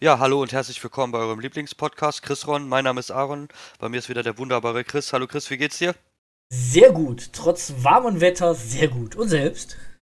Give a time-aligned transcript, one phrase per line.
[0.00, 2.68] Ja, hallo und herzlich willkommen bei eurem Lieblingspodcast Chris Ron.
[2.68, 3.48] Mein Name ist Aaron.
[3.78, 5.12] Bei mir ist wieder der wunderbare Chris.
[5.12, 5.94] Hallo Chris, wie geht's dir?
[6.52, 7.32] Sehr gut.
[7.32, 9.14] Trotz warmem Wetter sehr gut.
[9.14, 9.76] Und selbst?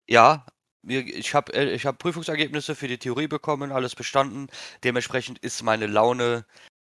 [0.09, 0.45] Ja,
[0.83, 4.47] ich habe äh, ich hab Prüfungsergebnisse für die Theorie bekommen, alles bestanden.
[4.83, 6.45] Dementsprechend ist meine Laune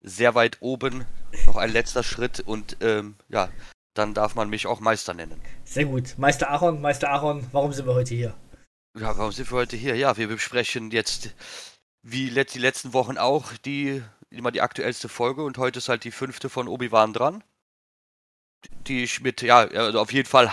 [0.02, 1.06] sehr weit oben.
[1.48, 3.50] Noch ein letzter Schritt und ähm, ja,
[3.94, 5.42] dann darf man mich auch Meister nennen.
[5.66, 6.16] Sehr gut.
[6.18, 8.34] Meister Aaron, Meister Aaron, warum sind wir heute hier?
[8.98, 9.96] Ja, warum sind wir heute hier?
[9.96, 11.36] Ja, wir besprechen jetzt,
[12.02, 16.12] wie die letzten Wochen auch, die immer die aktuellste Folge und heute ist halt die
[16.12, 17.44] fünfte von Obi-Wan dran.
[18.88, 20.52] Die ich mit, ja, also auf jeden Fall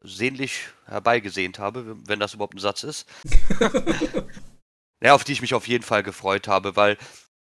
[0.00, 3.06] sehnlich herbeigesehnt habe, wenn das überhaupt ein Satz ist.
[5.02, 6.96] ja, auf die ich mich auf jeden Fall gefreut habe, weil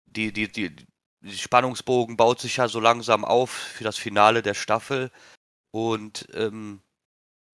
[0.06, 0.74] die, die, die,
[1.20, 5.10] die Spannungsbogen baut sich ja so langsam auf für das Finale der Staffel.
[5.70, 6.82] Und ähm,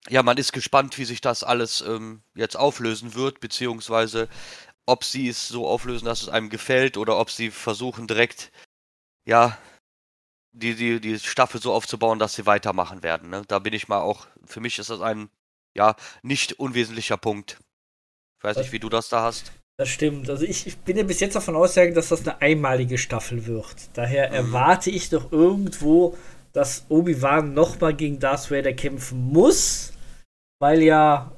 [0.08, 4.28] ja, man ist gespannt, wie sich das alles ähm, jetzt auflösen wird, beziehungsweise
[4.88, 8.50] ob sie es so auflösen, dass es einem gefällt, oder ob sie versuchen direkt,
[9.26, 9.58] ja,
[10.52, 13.28] die, die, die Staffel so aufzubauen, dass sie weitermachen werden.
[13.28, 13.42] Ne?
[13.46, 15.28] Da bin ich mal auch, für mich ist das ein,
[15.76, 17.58] ja, nicht unwesentlicher Punkt.
[18.38, 19.52] Ich weiß nicht, wie du das da hast.
[19.76, 20.28] Das stimmt.
[20.30, 23.90] Also ich, ich bin ja bis jetzt davon ausgegangen, dass das eine einmalige Staffel wird.
[23.92, 24.34] Daher mhm.
[24.34, 26.16] erwarte ich doch irgendwo,
[26.52, 29.92] dass Obi-Wan nochmal gegen Darth Vader kämpfen muss,
[30.60, 31.30] weil ja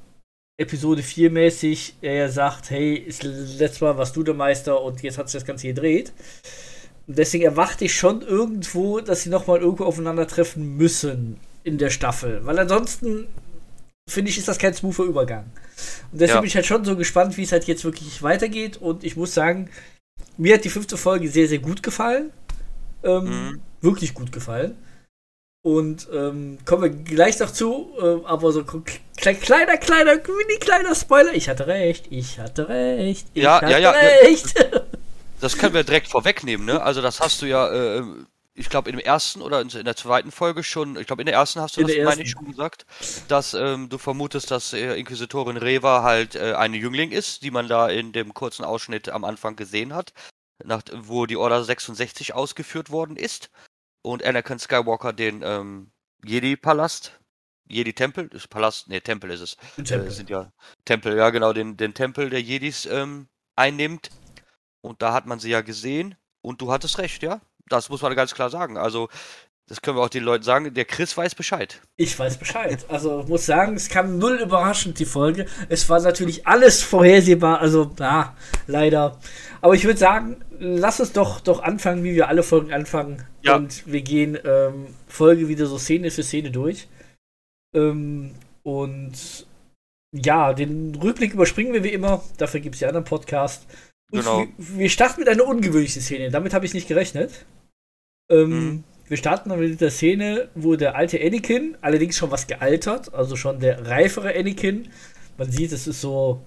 [0.61, 5.17] Episode 4 mäßig er sagt, hey, ist letztes Mal warst du der Meister und jetzt
[5.17, 6.13] hat sich das Ganze gedreht.
[7.07, 12.45] Und deswegen erwarte ich schon irgendwo, dass sie nochmal irgendwo aufeinandertreffen müssen in der Staffel.
[12.45, 13.27] Weil ansonsten
[14.07, 15.45] finde ich, ist das kein smoother Übergang.
[16.11, 16.41] Und deswegen ja.
[16.41, 18.77] bin ich halt schon so gespannt, wie es halt jetzt wirklich weitergeht.
[18.77, 19.69] Und ich muss sagen,
[20.37, 22.31] mir hat die fünfte Folge sehr, sehr gut gefallen.
[23.03, 23.61] Ähm, mhm.
[23.81, 24.75] Wirklich gut gefallen.
[25.63, 28.63] Und ähm, kommen wir gleich noch zu, äh, aber so
[29.21, 31.33] kleiner, kleiner, mini kleiner Spoiler.
[31.33, 34.59] Ich hatte recht, ich hatte recht, ich ja, hatte ja, ja, recht.
[34.59, 34.81] Ja,
[35.39, 36.81] das können wir direkt vorwegnehmen, ne?
[36.81, 38.03] Also das hast du ja äh,
[38.53, 41.35] ich glaube, in dem ersten oder in, der zweiten Folge schon, ich glaube, in der
[41.35, 42.85] ersten hast du in das, meine ich, schon gesagt,
[43.27, 47.67] dass ähm, du vermutest, dass äh, Inquisitorin Reva halt äh, eine Jüngling ist, die man
[47.67, 50.13] da in dem kurzen Ausschnitt am Anfang gesehen hat,
[50.63, 53.49] nach, wo die Order 66 ausgeführt worden ist
[54.01, 55.91] und Anakin Skywalker den ähm,
[56.25, 57.19] Jedi-Palast,
[57.71, 60.07] Jedi-Tempel, ist Palast, nee, Tempel ist es, Tempel.
[60.07, 60.51] Äh, sind ja
[60.85, 64.09] Tempel, ja genau, den, den Tempel der Jedis ähm, einnimmt
[64.81, 68.15] und da hat man sie ja gesehen und du hattest recht, ja, das muss man
[68.15, 68.77] ganz klar sagen.
[68.77, 69.09] Also,
[69.67, 70.73] das können wir auch den Leuten sagen.
[70.73, 71.79] Der Chris weiß Bescheid.
[71.95, 72.85] Ich weiß Bescheid.
[72.89, 75.45] Also, muss sagen, es kam null überraschend, die Folge.
[75.69, 77.59] Es war natürlich alles vorhersehbar.
[77.59, 78.35] Also, ja,
[78.67, 79.17] leider.
[79.61, 83.25] Aber ich würde sagen, lass uns doch, doch anfangen, wie wir alle Folgen anfangen.
[83.43, 83.55] Ja.
[83.55, 86.89] Und wir gehen ähm, Folge wieder so Szene für Szene durch.
[87.75, 89.45] Ähm, und
[90.13, 92.23] ja, den Rückblick überspringen wir wie immer.
[92.37, 93.65] Dafür gibt es ja einen Podcast.
[94.11, 94.45] Und genau.
[94.57, 96.29] Wir starten mit einer ungewöhnlichen Szene.
[96.31, 97.45] Damit habe ich nicht gerechnet.
[98.29, 98.83] Ähm, mhm.
[99.07, 103.35] Wir starten dann mit der Szene, wo der alte Anakin, allerdings schon was gealtert, also
[103.35, 104.87] schon der reifere Anakin,
[105.37, 106.41] man sieht, es ist so.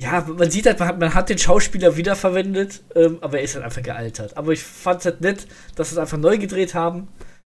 [0.00, 3.56] Ja, man sieht halt, man hat, man hat den Schauspieler wiederverwendet, ähm, aber er ist
[3.56, 4.36] halt einfach gealtert.
[4.36, 7.08] Aber ich fand es halt nett, dass sie es einfach neu gedreht haben.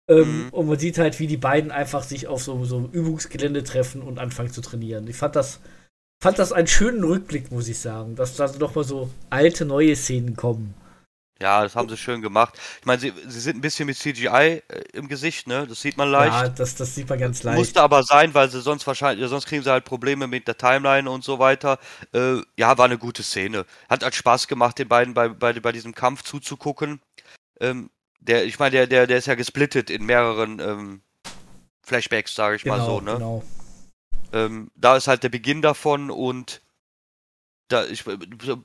[0.09, 0.49] Ähm, mhm.
[0.51, 4.19] Und man sieht halt, wie die beiden einfach sich auf so, so Übungsgelände treffen und
[4.19, 5.07] anfangen zu trainieren.
[5.07, 5.61] Ich fand das,
[6.23, 9.95] fand das einen schönen Rückblick, muss ich sagen, dass da noch mal so alte, neue
[9.95, 10.75] Szenen kommen.
[11.41, 12.59] Ja, das haben sie schön gemacht.
[12.81, 15.67] Ich meine, sie, sie sind ein bisschen mit CGI äh, im Gesicht, ne?
[15.69, 16.33] Das sieht man leicht.
[16.33, 17.57] Ja, das, das sieht man ganz leicht.
[17.57, 21.09] Musste aber sein, weil sie sonst wahrscheinlich, sonst kriegen sie halt Probleme mit der Timeline
[21.09, 21.79] und so weiter.
[22.13, 23.67] Äh, ja, war eine gute Szene.
[23.89, 27.01] Hat halt Spaß gemacht, den beiden bei, bei, bei diesem Kampf zuzugucken.
[27.61, 27.89] Ähm,
[28.21, 31.03] der, ich meine, der, der, der ist ja gesplittet in mehreren ähm,
[31.83, 33.13] Flashbacks, sage ich genau, mal so, ne?
[33.15, 33.45] Genau.
[34.33, 36.61] Ähm, da ist halt der Beginn davon und
[37.69, 38.23] da ich, wird,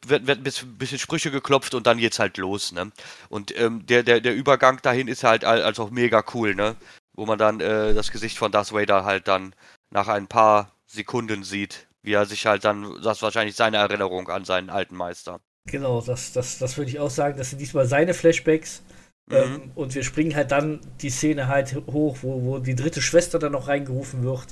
[0.08, 2.91] wird ein bisschen Sprüche geklopft und dann geht's halt los, ne?
[3.30, 6.75] Und ähm, der, der, der Übergang dahin ist halt als auch mega cool, ne?
[7.14, 9.56] Wo man dann äh, das Gesicht von Darth Vader halt dann
[9.91, 14.30] nach ein paar Sekunden sieht, wie er sich halt dann, das ist wahrscheinlich seine Erinnerung
[14.30, 15.40] an seinen alten Meister.
[15.66, 18.82] Genau, das, das, das würde ich auch sagen, das sind diesmal seine Flashbacks.
[19.29, 19.35] Mhm.
[19.35, 23.40] Ähm, und wir springen halt dann die Szene halt hoch, wo, wo die dritte Schwester
[23.40, 24.47] dann noch reingerufen wird.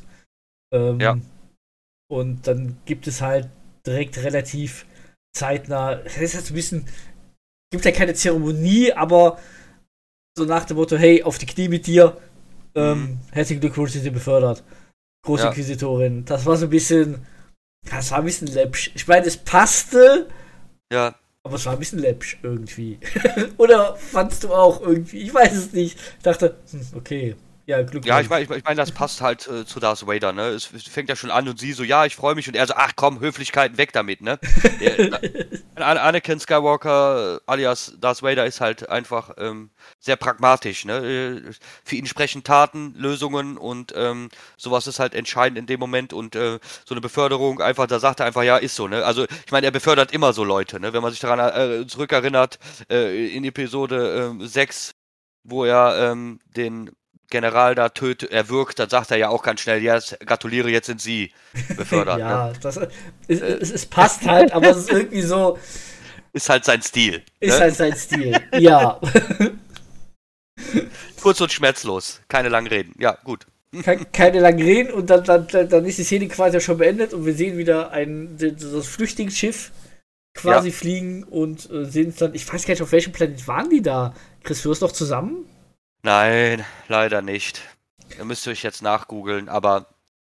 [0.73, 1.17] Ähm, ja.
[2.09, 3.49] Und dann gibt es halt
[3.85, 4.85] direkt relativ
[5.33, 5.95] zeitnah.
[5.95, 6.85] Das ist jetzt ein bisschen.
[7.71, 9.39] Gibt ja keine Zeremonie, aber
[10.37, 12.17] so nach dem Motto: hey, auf die Knie mit dir.
[12.75, 13.19] Ähm, mhm.
[13.31, 14.63] Herzlichen Glückwunsch, sind Sie befördert.
[15.25, 15.49] Große ja.
[15.49, 16.25] Inquisitorin.
[16.25, 17.25] Das war so ein bisschen.
[17.89, 18.91] Das war ein bisschen läppsch.
[18.93, 20.29] Ich meine, es passte.
[20.91, 21.15] Ja.
[21.43, 22.99] Aber es war ein bisschen läppsch irgendwie.
[23.57, 25.21] Oder fandst du auch irgendwie?
[25.21, 25.97] Ich weiß es nicht.
[26.17, 27.35] Ich dachte, hm, okay,
[27.65, 28.07] ja, Glückwunsch.
[28.07, 30.47] Ja, ich meine, ich, ich mein, das passt halt äh, zu Darth Vader, ne?
[30.49, 32.73] Es, fängt ja schon an und sie so, ja, ich freue mich und er so,
[32.75, 34.39] ach komm, Höflichkeiten weg damit, ne?
[34.79, 40.85] er, Anakin Skywalker alias Darth Vader ist halt einfach ähm, sehr pragmatisch.
[40.85, 40.97] Ne?
[40.97, 41.51] Äh,
[41.83, 46.35] für ihn sprechen Taten, Lösungen und ähm, sowas ist halt entscheidend in dem Moment und
[46.35, 48.87] äh, so eine Beförderung einfach, da sagt er einfach, ja, ist so.
[48.87, 49.03] Ne?
[49.05, 50.79] Also ich meine, er befördert immer so Leute.
[50.79, 50.93] Ne?
[50.93, 52.59] Wenn man sich daran äh, zurückerinnert,
[52.89, 54.91] äh, in Episode äh, 6,
[55.43, 56.91] wo er ähm, den
[57.31, 61.01] General da tötet, erwürgt, dann sagt er ja auch ganz schnell, ja, gratuliere, jetzt sind
[61.01, 61.31] Sie
[61.75, 62.19] befördert.
[62.19, 62.53] ja, ne?
[62.61, 62.77] das,
[63.27, 65.57] es, es, es, passt halt, aber es ist irgendwie so.
[66.33, 67.23] Ist halt sein Stil.
[67.39, 67.59] Ist ne?
[67.61, 69.01] halt sein Stil, ja.
[71.21, 72.93] Kurz und schmerzlos, keine langen Reden.
[72.99, 73.47] Ja, gut.
[74.11, 77.33] Keine langen Reden und dann, dann, dann ist die Szene quasi schon beendet und wir
[77.33, 79.71] sehen wieder ein das Flüchtlingsschiff
[80.33, 80.73] quasi ja.
[80.73, 82.35] fliegen und äh, sehen es dann.
[82.35, 84.13] Ich weiß gar nicht, auf welchem Planet waren die da?
[84.43, 85.45] Chris, du noch zusammen?
[86.03, 87.61] Nein, leider nicht.
[88.17, 89.87] Da müsst ihr euch jetzt nachgoogeln, aber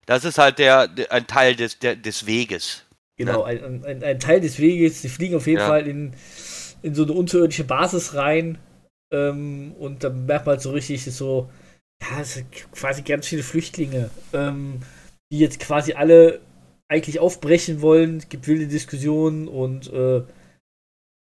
[0.06, 2.84] das ist halt der, der ein Teil des, der, des Weges.
[3.18, 3.64] Genau, ne?
[3.64, 5.02] ein, ein, ein, Teil des Weges.
[5.02, 5.68] Sie fliegen auf jeden ja.
[5.68, 6.14] Fall in,
[6.82, 8.58] in so eine unterirdische Basis rein.
[9.12, 11.50] Ähm, und dann merkt man halt so richtig so,
[12.02, 14.80] ja, es sind quasi ganz viele Flüchtlinge, ähm,
[15.32, 16.42] die jetzt quasi alle
[16.90, 18.18] eigentlich aufbrechen wollen.
[18.18, 20.24] Es gibt wilde Diskussionen und äh,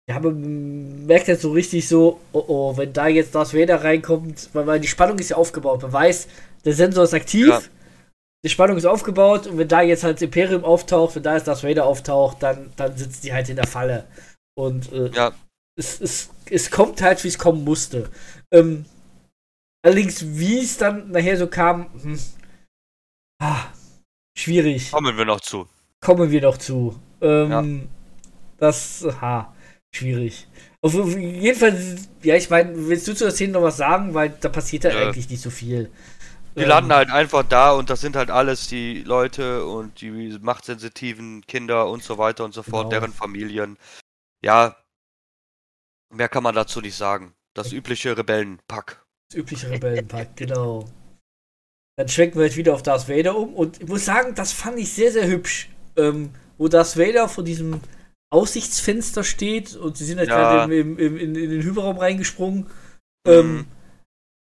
[0.08, 4.50] ja, man merkt jetzt so richtig so, oh oh, wenn da jetzt Darth Vader reinkommt,
[4.52, 5.82] weil, weil die Spannung ist ja aufgebaut.
[5.82, 6.28] Man weiß,
[6.64, 7.62] der Sensor ist aktiv, ja.
[8.44, 11.48] die Spannung ist aufgebaut und wenn da jetzt halt das Imperium auftaucht, wenn da jetzt
[11.48, 14.06] Darth Vader auftaucht, dann, dann sitzt die halt in der Falle.
[14.54, 15.32] Und äh, ja.
[15.76, 18.10] es, es, es kommt halt, wie es kommen musste.
[18.52, 18.84] Ähm,
[19.82, 22.20] allerdings, wie es dann nachher so kam, hm,
[23.42, 23.64] ah,
[24.36, 24.92] schwierig.
[24.92, 25.66] Kommen wir noch zu.
[26.02, 27.00] Kommen wir noch zu.
[27.22, 27.64] Ähm, ja.
[28.58, 29.53] Das, ha
[29.96, 30.46] schwierig.
[30.80, 34.12] Auf jeden Fall, ja, ich meine, willst du zu der Szene noch was sagen?
[34.12, 35.06] Weil da passiert ja, ja.
[35.06, 35.90] eigentlich nicht so viel.
[36.56, 40.38] Die ähm, landen halt einfach da und das sind halt alles die Leute und die
[40.40, 43.00] machtsensitiven Kinder und so weiter und so fort, genau.
[43.00, 43.78] deren Familien.
[44.42, 44.76] Ja,
[46.10, 47.34] mehr kann man dazu nicht sagen.
[47.54, 49.04] Das übliche Rebellenpack.
[49.30, 50.84] Das übliche Rebellenpack, genau.
[51.96, 54.78] Dann schwenken wir jetzt wieder auf Darth Vader um und ich muss sagen, das fand
[54.78, 55.70] ich sehr, sehr hübsch.
[55.96, 57.80] Ähm, wo Darth Vader von diesem
[58.34, 60.64] Aussichtsfenster steht und sie sind halt ja.
[60.64, 62.64] im, in, in, den Hyperraum reingesprungen.
[63.26, 63.32] Mhm.
[63.32, 63.66] Ähm,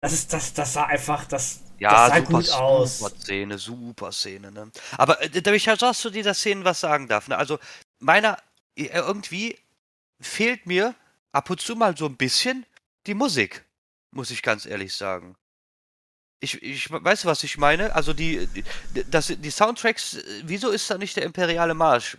[0.03, 2.99] das ist, das, das sah einfach, das, ja, das sah super, gut aus.
[2.99, 4.71] Super Szene, super Szene, ne?
[4.97, 7.37] Aber äh, da ich ja auch zu dieser Szene was sagen darf, ne?
[7.37, 7.59] Also,
[7.99, 8.39] meiner,
[8.77, 9.59] äh, irgendwie
[10.21, 10.95] fehlt mir
[11.33, 12.65] ab und zu mal so ein bisschen
[13.07, 13.65] die Musik,
[14.11, 15.37] muss ich ganz ehrlich sagen.
[16.41, 17.95] Ich, ich weißt du, was ich meine?
[17.95, 18.65] Also die, die,
[19.11, 22.17] das, die Soundtracks, äh, wieso ist da nicht der imperiale Marsch?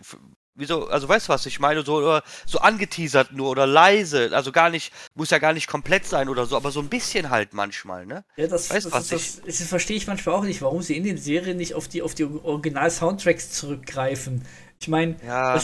[0.58, 1.84] Wieso, also weißt du, was ich meine?
[1.84, 4.30] So, so angeteasert nur oder leise.
[4.32, 7.30] Also gar nicht, muss ja gar nicht komplett sein oder so, aber so ein bisschen
[7.30, 8.24] halt manchmal, ne?
[8.36, 10.96] Ja, das, weißt, das, was das, ich, das, verstehe ich manchmal auch nicht, warum sie
[10.96, 14.42] in den Serien nicht auf die, auf die Original-Soundtracks zurückgreifen.
[14.80, 15.60] Ich meine, ja.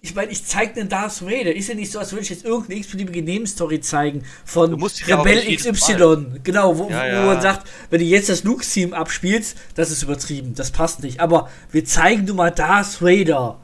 [0.00, 1.54] ich meine, ich zeige den Darth Vader.
[1.54, 6.40] Ist ja nicht so, als würde ich jetzt irgendeine x-beliebige Nebenstory zeigen von Rebell XY.
[6.44, 7.22] Genau, wo, ja, ja.
[7.22, 11.20] wo, man sagt, wenn du jetzt das Luke-Theme abspielst, das ist übertrieben, das passt nicht.
[11.20, 13.60] Aber wir zeigen du mal Darth Vader.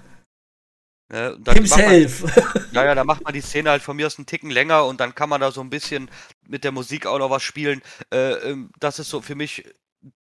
[1.11, 1.39] Ne?
[1.53, 2.23] Himself.
[2.23, 4.85] Man, ja, ja, da macht man die Szene halt von mir aus einen Ticken länger
[4.85, 6.11] und dann kann man da so ein bisschen
[6.47, 7.81] mit der Musik auch noch was spielen.
[8.13, 9.65] Äh, ähm, das ist so für mich,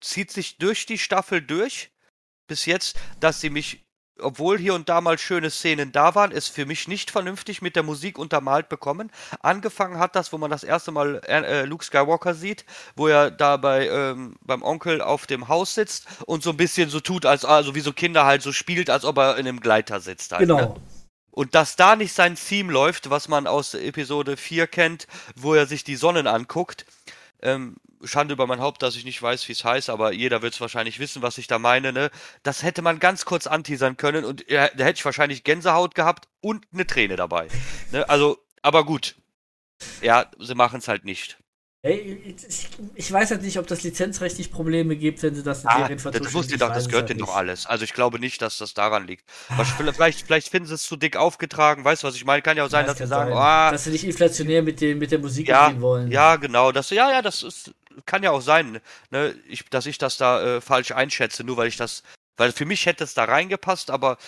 [0.00, 1.90] zieht sich durch die Staffel durch
[2.46, 3.84] bis jetzt, dass sie mich
[4.20, 7.76] obwohl hier und da mal schöne Szenen da waren, es für mich nicht vernünftig mit
[7.76, 9.10] der Musik untermalt bekommen.
[9.40, 12.64] Angefangen hat das, wo man das erste Mal äh, äh, Luke Skywalker sieht,
[12.96, 16.90] wo er da bei, ähm, beim Onkel auf dem Haus sitzt und so ein bisschen
[16.90, 19.60] so tut, als also wie so Kinder halt so spielt, als ob er in einem
[19.60, 20.32] Gleiter sitzt.
[20.32, 20.56] Halt, genau.
[20.56, 20.74] Ne?
[21.30, 25.66] Und dass da nicht sein Theme läuft, was man aus Episode 4 kennt, wo er
[25.66, 26.86] sich die Sonnen anguckt,
[27.40, 30.54] ähm, Schande über mein Haupt, dass ich nicht weiß, wie es heißt, aber jeder wird
[30.54, 32.10] es wahrscheinlich wissen, was ich da meine, ne?
[32.42, 36.28] Das hätte man ganz kurz anteasern können und äh, da hätte ich wahrscheinlich Gänsehaut gehabt
[36.40, 37.48] und eine Träne dabei.
[37.92, 38.08] Ne?
[38.08, 39.16] Also, aber gut.
[40.02, 41.38] Ja, sie machen es halt nicht.
[41.82, 45.70] Hey, ich, ich, weiß halt nicht, ob das lizenzrechtlich Probleme gibt, wenn sie das in
[45.70, 46.24] ah, Serien vertuschen.
[46.24, 47.64] Das wusste ich doch, das gehört halt denen doch alles.
[47.64, 49.24] Also ich glaube nicht, dass das daran liegt.
[49.48, 49.64] Ah.
[49.64, 52.42] Vielleicht, vielleicht finden sie es zu dick aufgetragen, weißt du, was ich meine?
[52.42, 54.82] Kann ja auch sein, ja, das dass sie sagen, oh, dass sie nicht inflationär mit,
[54.82, 56.10] den, mit der Musik ja, gehen wollen.
[56.10, 56.70] Ja, genau.
[56.70, 57.72] Das, ja, ja, das ist,
[58.06, 58.80] kann ja auch sein,
[59.10, 62.02] ne, ich, dass ich das da äh, falsch einschätze, nur weil ich das,
[62.36, 64.18] weil für mich hätte es da reingepasst, aber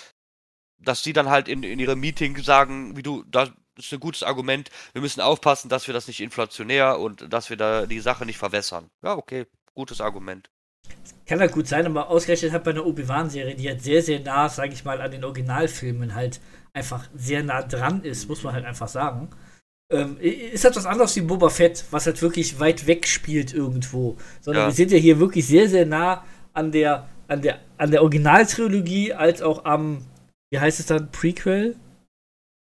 [0.79, 4.23] dass die dann halt in, in ihrem Meeting sagen, wie du, das ist ein gutes
[4.23, 8.27] Argument, wir müssen aufpassen, dass wir das nicht inflationär und dass wir da die Sache
[8.27, 8.91] nicht verwässern.
[9.03, 10.51] Ja, okay, gutes Argument.
[11.27, 14.49] Kann ja gut sein, aber ausgerechnet hat bei einer Obi-Wan-Serie, die halt sehr, sehr nah,
[14.49, 16.41] sage ich mal, an den Originalfilmen halt
[16.75, 19.31] einfach sehr nah dran ist, muss man halt einfach sagen
[19.93, 24.17] ähm, ist halt was anderes wie Boba Fett, was halt wirklich weit weg spielt irgendwo.
[24.41, 24.69] Sondern ja.
[24.69, 29.13] wir sind ja hier wirklich sehr, sehr nah an der, an der, an der Originaltrilogie
[29.13, 30.05] als auch am,
[30.51, 31.77] wie heißt es dann, Prequel?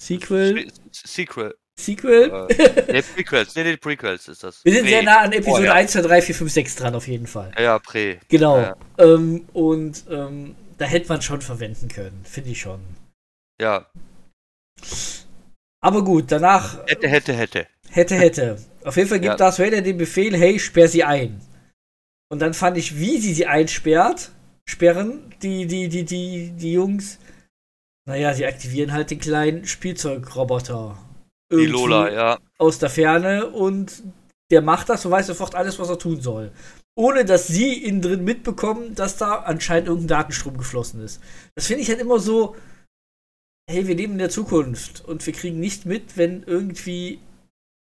[0.02, 0.68] Sequel?
[0.92, 1.56] Sequel.
[1.80, 2.48] Sequel?
[2.50, 3.56] Äh, nee, Prequels.
[3.56, 4.64] Nee, nee, Prequels ist das.
[4.64, 4.90] Wir sind Prä.
[4.90, 5.74] sehr nah an Episode oh, ja.
[5.74, 7.52] 1, 2, 3, 4, 5, 6 dran, auf jeden Fall.
[7.58, 8.20] Ja, Prä.
[8.28, 8.60] Genau.
[8.60, 8.76] Ja.
[8.98, 12.82] Ähm, und ähm, da hätte man schon verwenden können, finde ich schon.
[13.60, 13.88] Ja.
[15.84, 16.80] Aber gut, danach.
[16.88, 17.68] Hätte, hätte, hätte.
[17.90, 18.58] Hätte, hätte.
[18.86, 19.36] Auf jeden Fall gibt ja.
[19.36, 21.42] Darth Vader den Befehl, hey, sperr sie ein.
[22.30, 24.32] Und dann fand ich, wie sie sie einsperrt,
[24.66, 27.20] sperren, die, die, die, die, die Jungs.
[28.06, 30.98] Naja, sie aktivieren halt den kleinen Spielzeugroboter.
[31.52, 32.40] Die Lola, ja.
[32.58, 34.04] Aus der Ferne und
[34.52, 36.52] der macht das und weiß sofort alles, was er tun soll.
[36.96, 41.22] Ohne dass sie innen drin mitbekommen, dass da anscheinend irgendein Datenstrom geflossen ist.
[41.56, 42.56] Das finde ich halt immer so,
[43.70, 47.20] hey, wir leben in der Zukunft und wir kriegen nicht mit, wenn irgendwie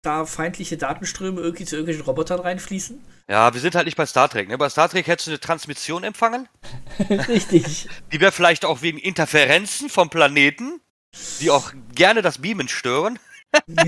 [0.01, 3.03] da feindliche Datenströme irgendwie zu irgendwelchen Robotern reinfließen.
[3.29, 4.47] Ja, wir sind halt nicht bei Star Trek.
[4.49, 4.57] Ne?
[4.57, 6.47] Bei Star Trek hättest du eine Transmission empfangen.
[7.09, 7.87] Richtig.
[8.11, 10.81] Die wäre vielleicht auch wegen Interferenzen vom Planeten,
[11.39, 13.19] die auch gerne das Beamen stören.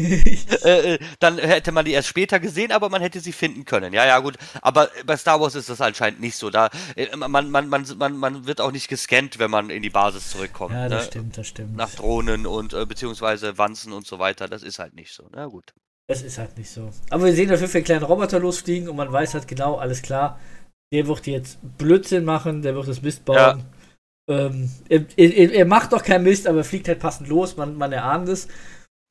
[0.64, 3.94] Äh, äh, dann hätte man die erst später gesehen, aber man hätte sie finden können.
[3.94, 4.38] Ja, ja, gut.
[4.62, 6.52] Aber bei Star Wars ist das anscheinend nicht so.
[6.52, 9.90] Da, äh, man, man, man, man, man wird auch nicht gescannt, wenn man in die
[9.90, 10.74] Basis zurückkommt.
[10.74, 11.08] Ja, das ne?
[11.08, 11.76] stimmt, das stimmt.
[11.76, 14.48] Nach Drohnen und äh, beziehungsweise Wanzen und so weiter.
[14.48, 15.28] Das ist halt nicht so.
[15.32, 15.74] Na gut.
[16.08, 16.92] Das ist halt nicht so.
[17.10, 20.40] Aber wir sehen Fall einen kleinen Roboter losfliegen und man weiß halt genau, alles klar,
[20.94, 23.38] der wird jetzt Blödsinn machen, der wird das Mist bauen.
[23.38, 23.60] Ja.
[24.30, 27.92] Ähm, er, er, er, macht doch keinen Mist, aber fliegt halt passend los, man, man
[27.92, 28.48] erahnt es.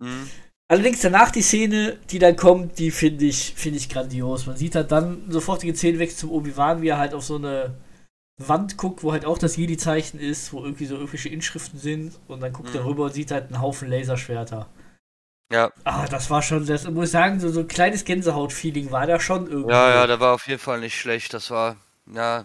[0.01, 0.29] Mhm.
[0.69, 4.47] Allerdings danach die Szene, die dann kommt, die finde ich, find ich grandios.
[4.47, 7.75] Man sieht halt dann sofortige Szene weg zum Obi-Wan, wie er halt auf so eine
[8.39, 12.19] Wand guckt, wo halt auch das Jedi-Zeichen ist, wo irgendwie so irgendwelche Inschriften sind.
[12.29, 12.77] Und dann guckt mhm.
[12.77, 14.69] er rüber und sieht halt einen Haufen Laserschwerter.
[15.53, 15.73] Ja.
[15.83, 19.19] Ah, das war schon, das muss ich sagen, so, so ein kleines Gänsehaut-Feeling war da
[19.19, 19.73] schon irgendwie.
[19.73, 21.35] Ja, ja, da war auf jeden Fall nicht schlecht.
[21.35, 21.77] Das war,
[22.07, 22.45] ja,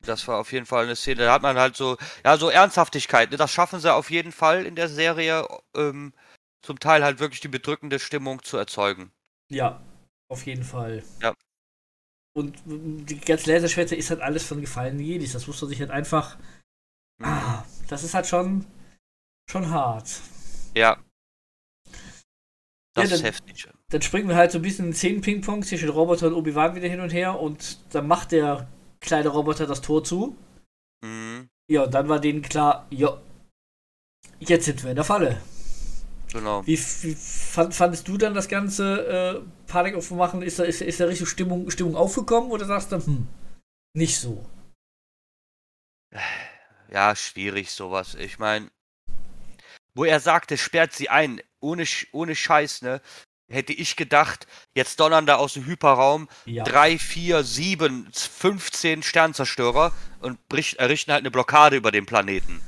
[0.00, 1.22] das war auf jeden Fall eine Szene.
[1.22, 3.30] Da hat man halt so, ja, so Ernsthaftigkeit.
[3.30, 3.36] Ne?
[3.36, 5.46] Das schaffen sie auf jeden Fall in der Serie.
[5.76, 6.12] Ähm,
[6.66, 9.12] zum Teil halt wirklich die bedrückende Stimmung zu erzeugen.
[9.48, 9.80] Ja,
[10.28, 11.04] auf jeden Fall.
[11.22, 11.32] Ja.
[12.36, 15.32] Und die ganze Laserschwerte ist halt alles von gefallenen Jedis.
[15.32, 16.36] Das muss man sich halt einfach.
[17.18, 17.24] Mhm.
[17.24, 18.66] Ah, das ist halt schon,
[19.48, 20.20] schon hart.
[20.74, 21.00] Ja.
[22.94, 23.68] Das ja, dann, ist heftig.
[23.90, 27.00] Dann springen wir halt so ein bisschen 10 Ping-Pong zwischen Roboter und Obi-Wan wieder hin
[27.00, 28.68] und her und dann macht der
[29.00, 30.36] kleine Roboter das Tor zu.
[31.04, 31.48] Mhm.
[31.68, 33.20] Ja, und dann war denen klar, ja,
[34.40, 35.40] jetzt sind wir in der Falle.
[36.32, 36.66] Genau.
[36.66, 40.42] Wie, wie fand, fandest du dann das ganze äh, Panik aufmachen?
[40.42, 43.28] Ist da, ist, ist da richtig Stimmung, Stimmung aufgekommen oder sagst du, hm,
[43.94, 44.44] nicht so?
[46.90, 48.14] Ja, schwierig sowas.
[48.14, 48.70] Ich meine,
[49.94, 53.00] wo er sagte, sperrt sie ein, ohne, ohne Scheiß, ne?
[53.48, 56.64] Hätte ich gedacht, jetzt donnern da aus dem Hyperraum ja.
[56.64, 62.60] 3, 4, 7, 15 Sternzerstörer und bricht, errichten halt eine Blockade über den Planeten.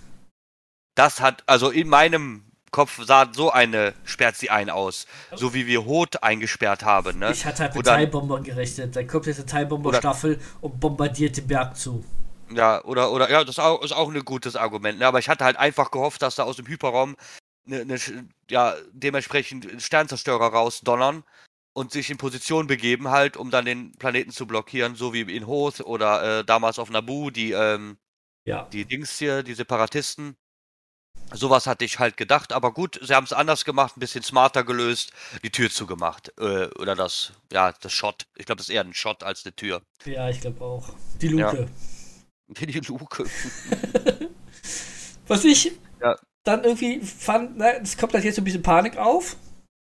[0.94, 5.06] Das hat, also in meinem Kopf sah so eine sperrt sie ein aus.
[5.34, 7.18] So wie wir Hot eingesperrt haben.
[7.18, 7.32] Ne?
[7.32, 8.96] Ich hatte halt mit Teilbombern gerechnet.
[8.96, 12.04] Da kommt jetzt eine Teilbomberstaffel und bombardiert den Berg zu.
[12.50, 14.98] Ja, oder, oder, ja, das ist auch, ist auch ein gutes Argument.
[14.98, 15.06] Ne?
[15.06, 17.16] Aber ich hatte halt einfach gehofft, dass da aus dem Hyperraum
[17.68, 17.98] ne, ne,
[18.50, 21.24] ja, dementsprechend Sternzerstörer rausdonnern
[21.74, 25.46] und sich in Position begeben, halt, um dann den Planeten zu blockieren, so wie in
[25.46, 27.98] Hoth oder äh, damals auf Naboo, die, ähm,
[28.44, 28.68] ja.
[28.72, 30.36] die Dings hier, die Separatisten.
[31.32, 34.64] Sowas hatte ich halt gedacht, aber gut, sie haben es anders gemacht, ein bisschen smarter
[34.64, 36.32] gelöst, die Tür zugemacht.
[36.38, 38.26] Äh, oder das, ja, das Shot.
[38.36, 39.82] Ich glaube, das ist eher ein Shot als eine Tür.
[40.04, 40.88] Ja, ich glaube auch.
[41.20, 41.58] Die Luke.
[41.58, 41.66] Ja.
[42.64, 43.26] Die Luke.
[45.26, 46.16] Was ich ja.
[46.44, 49.36] dann irgendwie fand, na, es kommt halt jetzt so ein bisschen Panik auf.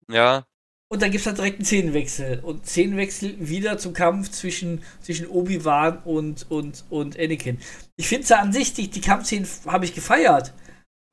[0.10, 0.46] Ja.
[0.88, 2.40] Und dann gibt es halt direkt einen Szenenwechsel.
[2.40, 7.60] Und Szenenwechsel wieder zum Kampf zwischen, zwischen Obi-Wan und, und, und Anakin.
[7.98, 10.54] Ich finde es ja an sich, die, die Kampfszenen habe ich gefeiert.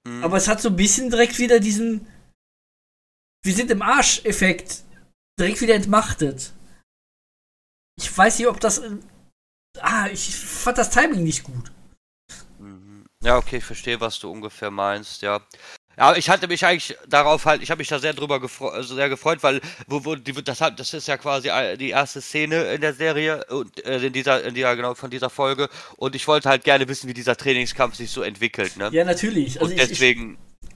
[0.07, 0.25] Mhm.
[0.25, 2.07] Aber es hat so ein bisschen direkt wieder diesen
[3.45, 4.85] Wir sind im Arsch-Effekt
[5.39, 6.53] direkt wieder entmachtet.
[7.99, 8.83] Ich weiß nicht, ob das.
[9.81, 11.73] Ah, ich fand das Timing nicht gut.
[12.59, 13.07] Mhm.
[13.23, 15.47] Ja, okay, ich verstehe, was du ungefähr meinst, ja.
[15.97, 18.95] Ja, ich hatte mich eigentlich darauf halt, ich habe mich da sehr drüber gefreut, also
[18.95, 22.73] sehr gefreut, weil wo, wo die, das, hat, das ist ja quasi die erste Szene
[22.73, 26.27] in der Serie und äh, in dieser, in dieser genau von dieser Folge und ich
[26.27, 28.89] wollte halt gerne wissen, wie dieser Trainingskampf sich so entwickelt, ne?
[28.93, 29.61] Ja, natürlich.
[29.61, 30.39] Also und ich, deswegen.
[30.63, 30.71] Ich,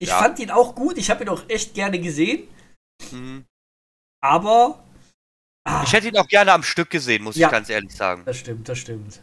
[0.00, 0.18] ich ja.
[0.18, 2.48] fand ihn auch gut, ich habe ihn auch echt gerne gesehen.
[3.12, 3.44] Mhm.
[4.20, 4.82] Aber
[5.64, 8.22] ah, ich hätte ihn auch gerne am Stück gesehen, muss ja, ich ganz ehrlich sagen.
[8.24, 9.20] Das stimmt, das stimmt.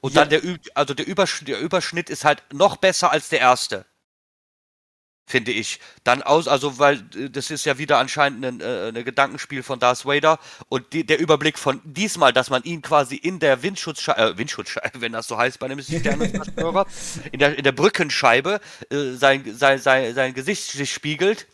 [0.00, 0.24] Und ja.
[0.24, 3.86] dann der, also der, Übersch der Überschnitt ist halt noch besser als der erste.
[5.26, 5.80] finde ich.
[6.04, 9.78] Dann aus, also weil äh, das ist ja wieder anscheinend ein, äh, ein Gedankenspiel von
[9.80, 10.38] Darth Vader
[10.68, 15.00] und die, der Überblick von diesmal, dass man ihn quasi in der Windschutzscheibe, äh, Windschutzscheibe,
[15.00, 16.86] wenn das so heißt bei einem Sternenzerstörer,
[17.32, 18.60] in der, in der Brückenscheibe
[18.90, 21.46] äh, sein, sein, sein, sein Gesicht sich spiegelt.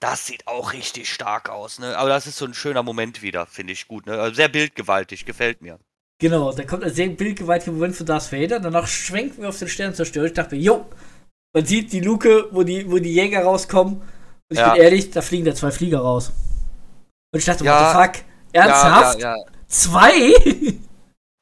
[0.00, 1.98] Das sieht auch richtig stark aus, ne?
[1.98, 4.18] Aber das ist so ein schöner Moment wieder, finde ich gut, ne?
[4.18, 5.78] Also sehr bildgewaltig, gefällt mir.
[6.20, 8.60] Genau, da kommt ein sehr bildgewaltiger Moment von Darth Vader.
[8.60, 10.26] Danach schwenken wir auf den Sternenzerstörer.
[10.26, 10.86] Ich dachte mir, jo,
[11.54, 13.96] man sieht die Luke, wo die, wo die Jäger rauskommen.
[13.96, 14.04] Und
[14.50, 14.74] ich ja.
[14.74, 16.30] bin ehrlich, da fliegen da zwei Flieger raus.
[17.32, 18.26] Und ich dachte, ja, what the fuck?
[18.52, 19.20] Ernsthaft?
[19.20, 19.34] Ja,
[19.66, 20.34] Zwei?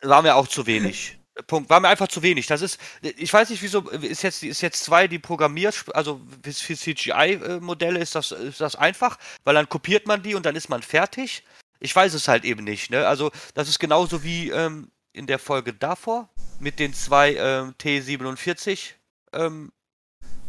[0.03, 1.19] War mir auch zu wenig.
[1.47, 1.71] Punkt.
[1.71, 2.47] War mir einfach zu wenig.
[2.47, 6.77] Das ist, ich weiß nicht, wieso, ist jetzt, ist jetzt zwei, die programmiert, also für
[6.77, 10.83] CGI-Modelle ist das, ist das einfach, weil dann kopiert man die und dann ist man
[10.83, 11.45] fertig.
[11.81, 13.07] Ich weiß es halt eben nicht, ne?
[13.07, 18.95] Also, das ist genauso wie ähm, in der Folge davor mit den zwei ähm, T47
[19.33, 19.73] ähm,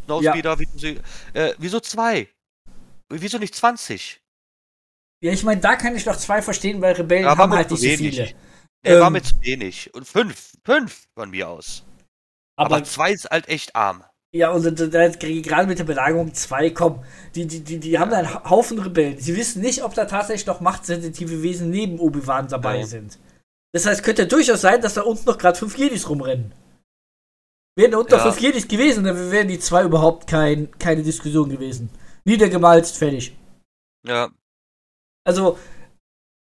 [0.06, 0.60] Snowspeeder, ja.
[0.60, 0.88] wieso,
[1.34, 2.30] äh, wieso zwei?
[3.10, 4.22] Wieso nicht 20?
[5.22, 7.82] Ja, ich meine, da kann ich doch zwei verstehen, weil Rebellen ja, haben halt nicht
[7.82, 8.34] so viele.
[8.82, 9.94] Er ähm, war mir zu wenig.
[9.94, 11.84] Und fünf, fünf von mir aus.
[12.56, 14.04] Aber, aber zwei ist halt echt arm.
[14.32, 18.12] Ja, und da, da, gerade mit der Belagerung zwei, komm, die, die, die, die haben
[18.12, 19.18] da einen Haufen Rebellen.
[19.18, 22.86] Sie wissen nicht, ob da tatsächlich noch machtsensitive Wesen neben Obi-Wan dabei ja.
[22.86, 23.18] sind.
[23.74, 26.54] Das heißt, könnte ja durchaus sein, dass da unten noch gerade fünf Jedis rumrennen.
[27.76, 28.24] Wären unter ja.
[28.24, 31.90] fünf Jedis gewesen, dann wären die zwei überhaupt kein, keine Diskussion gewesen.
[32.26, 33.36] Niedergemalzt, fertig.
[34.06, 34.30] Ja.
[35.24, 35.58] Also,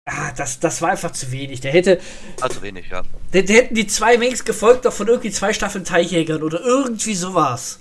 [0.07, 1.61] ah, das, das war einfach zu wenig.
[1.61, 2.01] Der hätte.
[2.39, 3.03] War zu wenig, ja.
[3.33, 7.15] Der, der hätten die zwei wenigstens gefolgt doch von irgendwie zwei Staffeln Teichjägern oder irgendwie
[7.15, 7.81] sowas.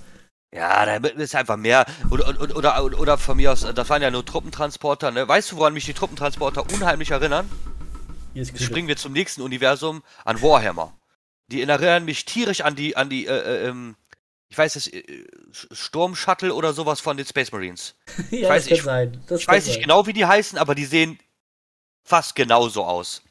[0.54, 1.84] Ja, da ist einfach mehr.
[2.10, 5.26] Oder, oder, oder, oder von mir aus, das waren ja nur Truppentransporter, ne?
[5.26, 7.50] Weißt du, woran mich die Truppentransporter unheimlich erinnern?
[8.32, 10.96] Jetzt springen wir zum nächsten Universum an Warhammer.
[11.48, 13.96] Die erinnern mich tierisch an die, an die, äh, äh, ähm,
[14.48, 17.94] ich weiß es, äh, Sturmshuttle oder sowas von den Space Marines.
[18.30, 19.24] ja, ich weiß, das kann ich, sein.
[19.26, 21.18] Das ich weiß nicht genau, wie die heißen, aber die sehen
[22.06, 23.22] fast genauso aus.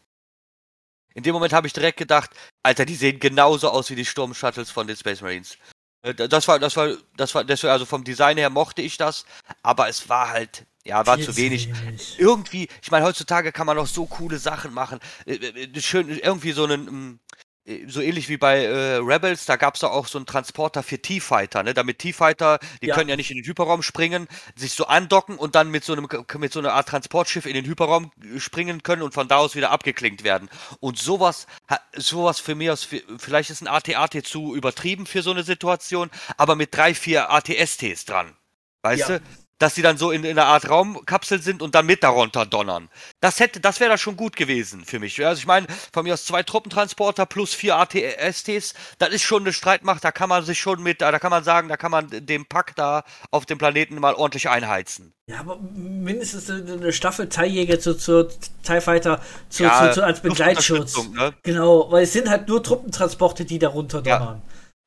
[1.14, 2.30] In dem Moment habe ich direkt gedacht,
[2.62, 5.58] Alter, die sehen genauso aus wie die Sturmshuttles von den Space Marines.
[6.02, 9.26] Äh, das war, das war, das war, deswegen, also vom Design her mochte ich das,
[9.64, 11.70] aber es war halt, ja, war Viel zu wenig.
[11.82, 12.20] wenig.
[12.20, 15.00] Irgendwie, ich meine, heutzutage kann man noch so coole Sachen machen.
[15.26, 17.45] Äh, schön, irgendwie so einen, mm, äh,
[17.88, 21.64] so ähnlich wie bei äh, Rebels, da gab es auch so einen Transporter für T-Fighter,
[21.64, 21.74] ne?
[21.74, 22.96] Damit T-Fighter, die ja.
[22.96, 26.08] können ja nicht in den Hyperraum springen, sich so andocken und dann mit so einem
[26.38, 29.56] mit so einer Art Transportschiff in den Hyperraum äh, springen können und von da aus
[29.56, 30.50] wieder abgeklinkt werden.
[30.80, 31.48] Und sowas,
[31.96, 36.56] sowas für mich aus, vielleicht ist ein AT-AT zu übertrieben für so eine Situation, aber
[36.56, 38.36] mit drei, vier ATSTs dran.
[38.84, 39.20] Weißt ja.
[39.20, 39.45] du?
[39.60, 42.90] Dass sie dann so in, in einer Art Raumkapsel sind und dann mit darunter donnern.
[43.22, 45.24] Das hätte, das wäre da schon gut gewesen für mich.
[45.26, 49.54] Also ich meine, von mir aus zwei Truppentransporter plus vier ATSTs, das ist schon eine
[49.54, 52.46] Streitmacht, da kann man sich schon mit, da kann man sagen, da kann man den
[52.46, 55.14] Pack da auf dem Planeten mal ordentlich einheizen.
[55.28, 58.28] Ja, aber mindestens eine Staffel Teiljäger zu, zu
[58.62, 60.98] TIE Fighter zu, ja, zu, zu, als Begleitschutz.
[61.14, 61.34] Ne?
[61.42, 64.42] Genau, weil es sind halt nur Truppentransporte, die darunter donnern.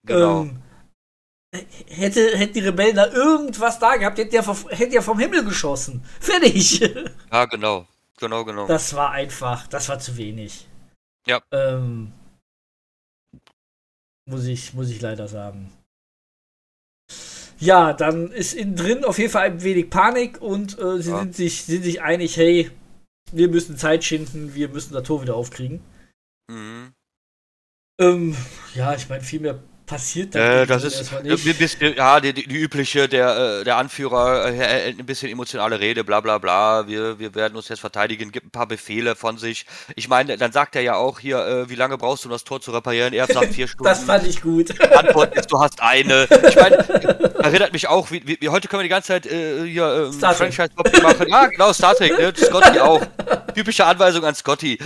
[0.08, 0.42] Ja, genau.
[0.42, 0.62] Ähm,
[1.50, 6.04] Hätte, hätten die Rebellen da irgendwas da gehabt, hätten ja, hätten ja vom Himmel geschossen.
[6.20, 6.80] Fertig.
[7.32, 7.86] Ja, genau.
[8.18, 8.66] Genau, genau.
[8.66, 10.66] Das war einfach, das war zu wenig.
[11.26, 11.40] Ja.
[11.52, 12.12] Ähm,
[14.28, 15.72] muss ich, muss ich leider sagen.
[17.58, 21.20] Ja, dann ist innen drin auf jeden Fall ein wenig Panik und äh, sie ja.
[21.20, 22.70] sind, sich, sind sich einig, hey,
[23.32, 25.80] wir müssen Zeit schinden, wir müssen das Tor wieder aufkriegen.
[26.50, 26.92] Mhm.
[28.00, 28.36] Ähm,
[28.74, 29.58] ja, ich meine, viel mehr
[29.88, 30.62] passiert da.
[30.62, 31.10] Äh, das ist
[31.58, 36.04] bisschen, ja die, die, übliche, der, äh, der Anführer äh, hält ein bisschen emotionale Rede,
[36.04, 36.86] bla bla bla.
[36.86, 39.66] Wir, wir werden uns jetzt verteidigen, gibt ein paar Befehle von sich.
[39.96, 42.44] Ich meine, dann sagt er ja auch hier, äh, wie lange brauchst du, um das
[42.44, 43.12] Tor zu reparieren?
[43.12, 43.84] Er sagt vier Stunden.
[43.84, 44.78] das fand ich gut.
[44.80, 46.28] Antwort ist, du hast eine.
[46.48, 50.10] Ich meine, erinnert mich auch, wie, wie, heute können wir die ganze Zeit äh, hier
[50.12, 50.70] ähm, franchise
[51.02, 51.26] machen.
[51.28, 52.32] Ja, genau, Star Trek, ne?
[52.36, 53.02] Scotty auch.
[53.54, 54.78] Typische Anweisung an Scotty.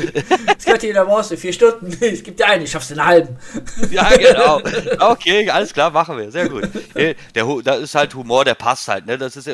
[0.58, 1.92] Scotty, da brauchst du vier Stunden.
[2.12, 3.36] Es gibt ja einen, ich schaff's in halben.
[3.90, 4.60] ja, genau.
[4.98, 6.30] Okay, alles klar, machen wir.
[6.30, 6.68] Sehr gut.
[6.94, 7.14] Der,
[7.62, 9.18] da ist halt Humor, der passt halt, ne?
[9.18, 9.48] Das ist,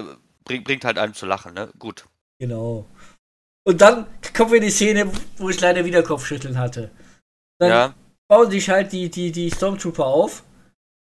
[0.45, 1.71] bringt, bringt halt einem zu lachen, ne?
[1.79, 2.05] Gut.
[2.39, 2.87] Genau.
[3.65, 6.91] Und dann kommen wir in die Szene, wo ich leider wieder Kopfschütteln hatte.
[7.59, 7.95] Dann ja.
[8.29, 10.43] bauen sich halt die, die, die Stormtrooper auf.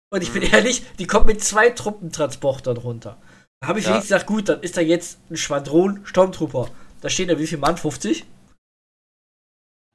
[0.10, 0.54] Und ich bin mhm.
[0.54, 3.18] ehrlich, die kommen mit zwei Truppentransportern runter.
[3.60, 3.92] Da habe ich ja.
[3.92, 6.70] wenigstens gesagt, gut, dann ist da jetzt ein Schwadron Stormtrooper.
[7.02, 7.78] Da stehen da wie viel Mann?
[7.78, 8.26] 50?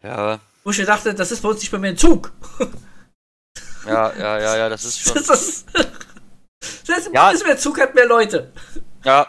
[0.02, 0.40] Ja.
[0.64, 2.32] Wo ich mir dachte, das ist bei uns nicht bei mir ein Zug.
[3.86, 5.14] Ja, ja, ja, ja, das ist schon.
[5.24, 5.66] Das ist,
[6.86, 7.30] das ja.
[7.30, 8.52] ist mehr Zug hat mehr Leute.
[9.04, 9.26] Ja.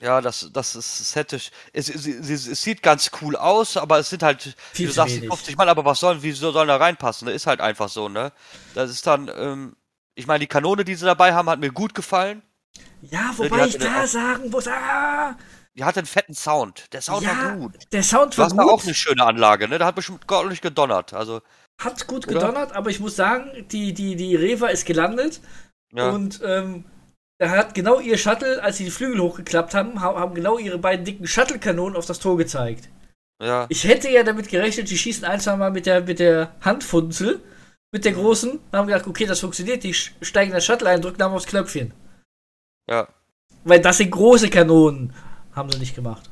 [0.00, 1.52] Ja, das, das ist, hätte ich.
[1.72, 4.42] Es, es, es, es, sieht ganz cool aus, aber es sind halt,
[4.72, 5.28] Viel wie du sagst, wenig.
[5.28, 7.26] 50 Mann, aber was sollen, wieso sollen da reinpassen?
[7.26, 8.32] Das ist halt einfach so, ne?
[8.74, 9.76] Das ist dann, ähm,
[10.14, 12.42] ich meine, die Kanone, die sie dabei haben, hat mir gut gefallen.
[13.02, 15.36] Ja, wobei ich da sagen muss, ah,
[15.74, 16.92] die hatte einen fetten Sound.
[16.92, 17.74] Der Sound ja, war gut.
[17.92, 18.58] Der Sound war gut.
[18.58, 19.78] Das war auch eine schöne Anlage, ne?
[19.78, 21.12] Da hat bestimmt ordentlich gedonnert.
[21.12, 21.40] Also,
[21.78, 22.34] hat gut oder?
[22.34, 25.40] gedonnert, aber ich muss sagen, die, die, die Reva ist gelandet.
[25.92, 26.10] Ja.
[26.10, 26.84] Und ähm,
[27.38, 31.04] da hat genau ihr Shuttle, als sie die Flügel hochgeklappt haben, haben genau ihre beiden
[31.04, 32.88] dicken Shuttle-Kanonen auf das Tor gezeigt.
[33.42, 33.66] Ja.
[33.68, 37.40] Ich hätte ja damit gerechnet, die schießen ein, zwei Mal mit der, mit der Handfunzel,
[37.92, 41.32] mit der großen, haben gedacht, okay, das funktioniert, die steigen das Shuttle ein, drücken dann
[41.32, 41.92] aufs Knöpfchen.
[42.88, 43.08] Ja.
[43.64, 45.12] Weil das sind große Kanonen.
[45.52, 46.30] Haben sie nicht gemacht.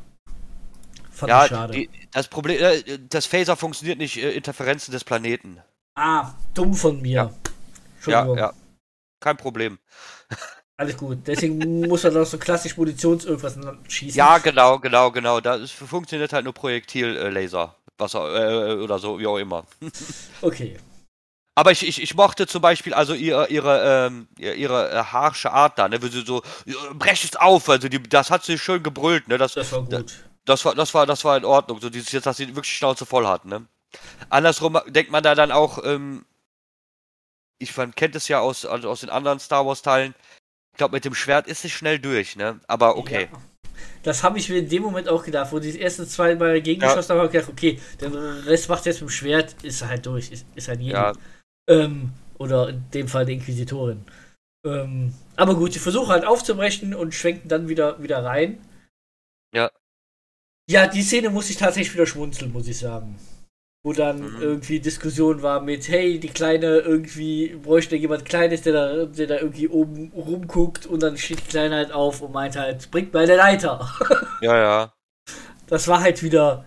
[1.23, 1.73] Fand ja, schade.
[1.73, 5.59] Die, das Problem, äh, das Phaser funktioniert nicht, äh, Interferenzen des Planeten.
[5.95, 7.33] Ah, dumm von mir.
[8.07, 8.53] Ja, ja, ja.
[9.21, 9.79] Kein Problem.
[10.77, 11.19] Alles gut.
[11.25, 13.57] Deswegen muss er doch so klassisch Munitions irgendwas
[13.87, 14.19] schießen.
[14.19, 15.41] Ja, genau, genau, genau.
[15.41, 17.77] Da funktioniert halt nur Projektillaser.
[17.99, 19.65] Was äh, oder so, wie auch immer.
[20.43, 20.77] okay.
[21.55, 25.79] Aber ich, ich, ich mochte zum Beispiel also ihre, ihre, ähm, ihre äh, harsche Art
[25.79, 26.03] da, ne?
[26.03, 26.43] Wie sie so,
[26.95, 29.39] brech es auf, also die, das hat sie schön gebrüllt, ne?
[29.39, 30.25] Das, das war gut.
[30.45, 33.07] Das war, das war, das war in Ordnung, so dieses jetzt, dass sie wirklich Schnauze
[33.07, 33.67] voll hat, ne?
[34.29, 36.25] Andersrum denkt man da dann auch, ähm,
[37.59, 40.15] ich man kennt es ja aus, also aus den anderen Star Wars Teilen,
[40.73, 42.61] ich glaube, mit dem Schwert ist es schnell durch, ne?
[42.67, 43.29] Aber okay.
[43.31, 43.39] Ja.
[44.03, 47.11] Das habe ich mir in dem Moment auch gedacht, wo die ersten zwei Mal gegengeschossen
[47.11, 47.15] ja.
[47.15, 50.33] haben, habe ich gedacht, okay, den Rest macht jetzt mit dem Schwert, ist halt durch,
[50.33, 51.13] ist, ist halt jeder.
[51.13, 51.13] Ja.
[51.69, 54.05] Ähm, oder in dem Fall die Inquisitorin.
[54.65, 58.61] Ähm, aber gut, die versuchen halt aufzubrechen und schwenken dann wieder, wieder rein.
[59.55, 59.71] Ja.
[60.73, 63.19] Ja, die Szene muss ich tatsächlich wieder schmunzeln, muss ich sagen.
[63.85, 64.41] Wo dann mhm.
[64.41, 69.37] irgendwie Diskussion war mit, hey, die Kleine irgendwie bräuchte jemand Kleines, der da, der da
[69.39, 73.37] irgendwie oben rumguckt und dann steht die Kleine halt auf und meint halt, bringt meine
[73.37, 73.91] Leiter.
[74.41, 74.93] Ja, ja.
[75.69, 76.65] Das war halt wieder,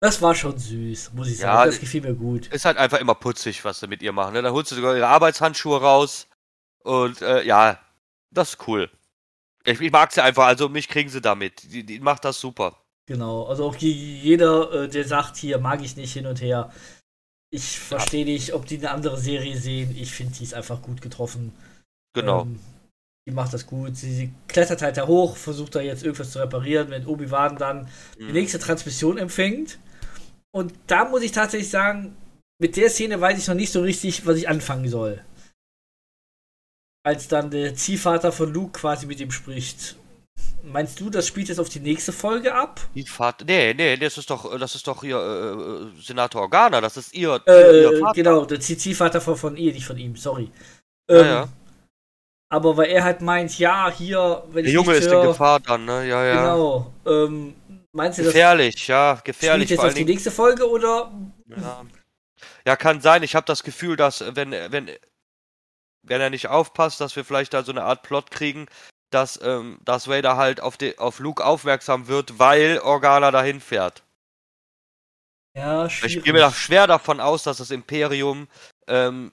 [0.00, 1.58] das war schon süß, muss ich sagen.
[1.58, 2.46] Ja, das gefiel mir gut.
[2.48, 4.34] Ist halt einfach immer putzig, was sie mit ihr machen.
[4.34, 4.42] Ne?
[4.42, 6.28] Dann holst du sogar ihre Arbeitshandschuhe raus.
[6.84, 7.80] Und äh, ja,
[8.30, 8.88] das ist cool.
[9.64, 11.64] Ich, ich mag sie einfach, also mich kriegen sie damit.
[11.72, 12.76] Die, die macht das super.
[13.06, 16.72] Genau, also auch jeder, äh, der sagt, hier mag ich nicht hin und her.
[17.50, 18.32] Ich verstehe ja.
[18.32, 19.96] nicht, ob die eine andere Serie sehen.
[19.96, 21.52] Ich finde, die ist einfach gut getroffen.
[22.14, 22.42] Genau.
[22.42, 22.58] Ähm,
[23.28, 23.96] die macht das gut.
[23.96, 27.82] Sie, sie, klettert halt da hoch, versucht da jetzt irgendwas zu reparieren, wenn Obi-Wan dann
[28.18, 28.26] mhm.
[28.26, 29.78] die nächste Transmission empfängt.
[30.52, 32.16] Und da muss ich tatsächlich sagen,
[32.58, 35.22] mit der Szene weiß ich noch nicht so richtig, was ich anfangen soll.
[37.04, 39.96] Als dann der Ziehvater von Luke quasi mit ihm spricht.
[40.62, 42.80] Meinst du, das spielt jetzt auf die nächste Folge ab?
[42.94, 46.96] Die Vater, nee, nee, das ist doch, das ist doch hier äh, Senator Organa, das
[46.96, 48.14] ist ihr, äh, ihr Vater.
[48.14, 50.50] Genau, der Ziehvater von, von ihr, nicht von ihm, sorry.
[51.08, 51.48] Ähm, ja, ja.
[52.48, 55.84] Aber weil er halt meint, ja, hier, wenn Der Junge ist höre, in Gefahr dann,
[55.84, 56.06] ne?
[56.06, 56.40] Ja, ja.
[56.40, 56.92] Genau.
[57.06, 57.54] Ähm,
[57.92, 59.68] Meinst du gefährlich, das ja, gefährlich.
[59.68, 61.12] Spielt jetzt auf die nächste Folge oder?
[61.46, 61.84] Ja,
[62.66, 63.22] ja kann sein.
[63.22, 64.90] Ich habe das Gefühl, dass wenn wenn
[66.02, 68.66] wenn er nicht aufpasst, dass wir vielleicht da so eine Art Plot kriegen,
[69.10, 74.02] dass ähm, dass Vader halt auf die, auf Luke aufmerksam wird, weil Organa dahin fährt.
[75.54, 76.16] Ja, schwierig.
[76.18, 78.48] Ich gehe mir da schwer davon aus, dass das Imperium
[78.88, 79.32] ähm,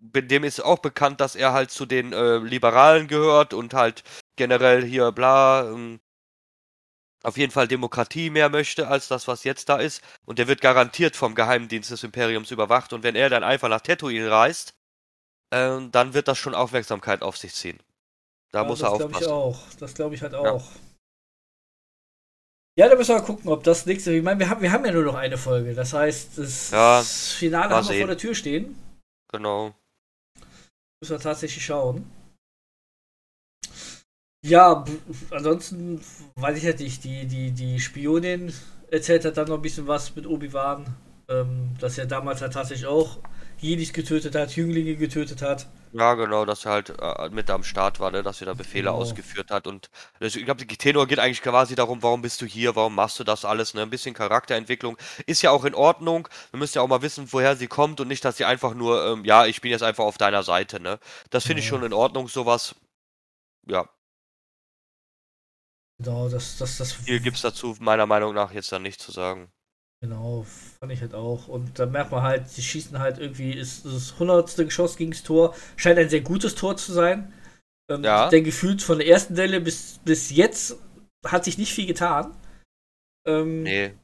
[0.00, 4.04] dem ist auch bekannt, dass er halt zu den äh, Liberalen gehört und halt
[4.36, 6.00] generell hier bla ähm,
[7.24, 10.02] auf jeden Fall Demokratie mehr möchte als das, was jetzt da ist.
[10.24, 12.92] Und der wird garantiert vom Geheimdienst des Imperiums überwacht.
[12.92, 14.74] Und wenn er dann einfach nach Tatooine reist,
[15.50, 17.80] äh, dann wird das schon Aufmerksamkeit auf sich ziehen.
[18.52, 19.12] Da ja, muss er aufpassen.
[19.12, 19.60] Das glaube ich auch.
[19.78, 20.44] Das glaube ich halt auch.
[20.44, 20.80] Ja.
[22.78, 24.12] Ja, da müssen wir gucken, ob das nächste.
[24.12, 25.74] Ich meine, wir haben, wir haben ja nur noch eine Folge.
[25.74, 27.98] Das heißt, das, ja, das Finale haben wir sehen.
[27.98, 28.78] vor der Tür stehen.
[29.32, 29.74] Genau.
[31.00, 32.08] Müssen wir tatsächlich schauen.
[34.46, 34.84] Ja,
[35.30, 36.00] ansonsten
[36.36, 37.02] weiß ich halt nicht.
[37.02, 38.54] Die, die, die Spionin
[38.92, 40.86] erzählt hat dann noch ein bisschen was mit Obi-Wan.
[41.28, 43.18] Ähm, dass er damals halt tatsächlich auch
[43.58, 45.66] Jedis getötet hat, Jünglinge getötet hat.
[45.92, 48.84] Ja, genau, dass er halt äh, mit am Start war, ne, dass er da Befehle
[48.90, 48.96] genau.
[48.96, 49.66] ausgeführt hat.
[49.66, 53.18] Und ich glaube, die Tenor geht eigentlich quasi darum, warum bist du hier, warum machst
[53.18, 53.82] du das alles, ne?
[53.82, 56.28] Ein bisschen Charakterentwicklung ist ja auch in Ordnung.
[56.50, 59.04] Wir müssen ja auch mal wissen, woher sie kommt und nicht, dass sie einfach nur,
[59.06, 60.98] ähm, ja, ich bin jetzt einfach auf deiner Seite, ne?
[61.30, 61.64] Das finde ja.
[61.64, 62.74] ich schon in Ordnung, sowas.
[63.66, 63.88] Ja,
[66.00, 66.92] Genau, das, das, das.
[66.92, 69.50] Viel gibt es dazu meiner Meinung nach jetzt dann nicht zu sagen.
[70.00, 70.44] Genau,
[70.78, 71.48] fand ich halt auch.
[71.48, 75.24] Und da merkt man halt, sie schießen halt irgendwie, ist das hundertste Geschoss gegen das
[75.24, 75.56] Tor.
[75.76, 77.32] Scheint ein sehr gutes Tor zu sein.
[77.90, 78.28] Ähm, ja.
[78.28, 80.76] Der gefühlt von der ersten Delle bis, bis jetzt
[81.26, 82.36] hat sich nicht viel getan.
[83.26, 83.94] Ähm, nee.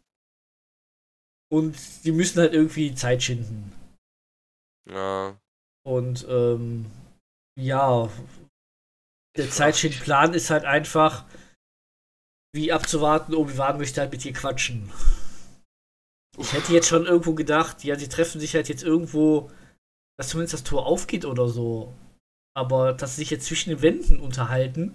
[1.52, 3.72] Und die müssen halt irgendwie Zeit schinden.
[4.90, 5.38] Ja.
[5.86, 6.86] Und ähm,
[7.60, 8.10] ja,
[9.36, 11.24] der Zeitschindplan ist halt einfach,
[12.52, 14.90] wie abzuwarten, Obi-Wan möchte halt mit ihr quatschen.
[16.38, 19.50] Ich hätte jetzt schon irgendwo gedacht, ja, sie treffen sich halt jetzt irgendwo,
[20.16, 21.94] dass zumindest das Tor aufgeht oder so.
[22.56, 24.94] Aber dass sie sich jetzt zwischen den Wänden unterhalten.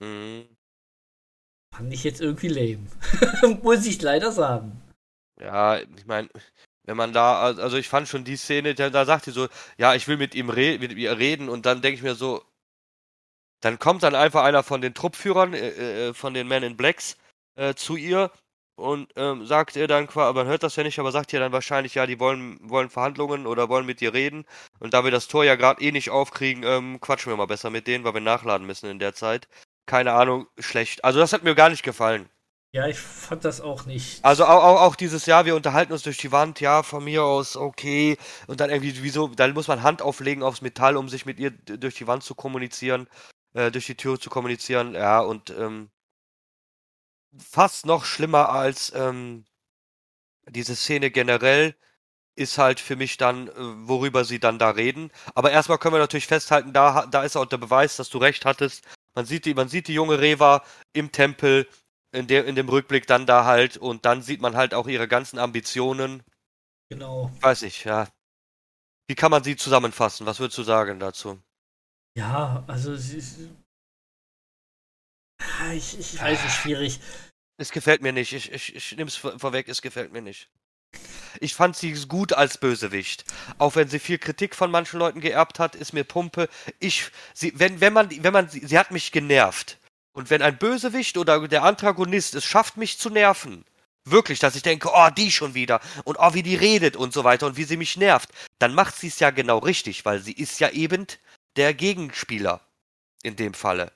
[0.00, 0.48] Mhm.
[1.74, 2.86] Fand ich jetzt irgendwie lame.
[3.62, 4.82] Muss ich leider sagen.
[5.40, 6.28] Ja, ich meine,
[6.84, 9.94] wenn man da, also ich fand schon die Szene, da, da sagt sie so, ja,
[9.94, 12.44] ich will mit ihm re mit ihr reden und dann denke ich mir so,
[13.60, 17.16] dann kommt dann einfach einer von den Truppführern, äh, äh, von den Men in Blacks,
[17.56, 18.30] äh, zu ihr
[18.80, 21.52] und ähm, sagt ihr dann quasi, man hört das ja nicht, aber sagt ihr dann
[21.52, 24.44] wahrscheinlich, ja, die wollen, wollen Verhandlungen oder wollen mit dir reden.
[24.78, 27.70] Und da wir das Tor ja gerade eh nicht aufkriegen, ähm, quatschen wir mal besser
[27.70, 29.48] mit denen, weil wir nachladen müssen in der Zeit.
[29.86, 31.04] Keine Ahnung, schlecht.
[31.04, 32.28] Also das hat mir gar nicht gefallen.
[32.72, 34.24] Ja, ich fand das auch nicht.
[34.24, 37.24] Also auch, auch, auch dieses Jahr, wir unterhalten uns durch die Wand, ja, von mir
[37.24, 38.16] aus, okay.
[38.46, 41.50] Und dann irgendwie, wieso, dann muss man Hand auflegen aufs Metall, um sich mit ihr
[41.50, 43.08] durch die Wand zu kommunizieren,
[43.54, 45.90] äh, durch die Tür zu kommunizieren, ja, und ähm,
[47.36, 49.44] fast noch schlimmer als ähm,
[50.48, 51.74] diese Szene generell
[52.36, 55.10] ist halt für mich dann, äh, worüber sie dann da reden.
[55.34, 58.44] Aber erstmal können wir natürlich festhalten, da, da ist auch der Beweis, dass du recht
[58.44, 58.84] hattest.
[59.14, 61.68] Man sieht die, man sieht die junge Reva im Tempel,
[62.12, 65.08] in, der, in dem Rückblick dann da halt, und dann sieht man halt auch ihre
[65.08, 66.22] ganzen Ambitionen.
[66.88, 67.30] Genau.
[67.40, 68.08] Weiß ich, ja.
[69.08, 70.26] Wie kann man sie zusammenfassen?
[70.26, 71.40] Was würdest du sagen dazu?
[72.16, 73.59] Ja, also sie, Ah,
[75.74, 77.00] ich, ich weiß nicht, schwierig.
[77.56, 78.32] Es gefällt mir nicht.
[78.32, 80.48] Ich, ich, ich nehme es vorweg, es gefällt mir nicht.
[81.40, 83.24] Ich fand sie gut als Bösewicht.
[83.58, 86.48] Auch wenn sie viel Kritik von manchen Leuten geerbt hat, ist mir Pumpe.
[86.78, 89.78] Ich, sie, wenn, wenn man, wenn man, sie, sie hat mich genervt.
[90.12, 93.64] Und wenn ein Bösewicht oder der Antagonist es schafft, mich zu nerven,
[94.04, 97.22] wirklich, dass ich denke, oh, die schon wieder und oh, wie die redet und so
[97.22, 100.32] weiter und wie sie mich nervt, dann macht sie es ja genau richtig, weil sie
[100.32, 101.06] ist ja eben
[101.56, 102.60] der Gegenspieler
[103.22, 103.92] in dem Falle.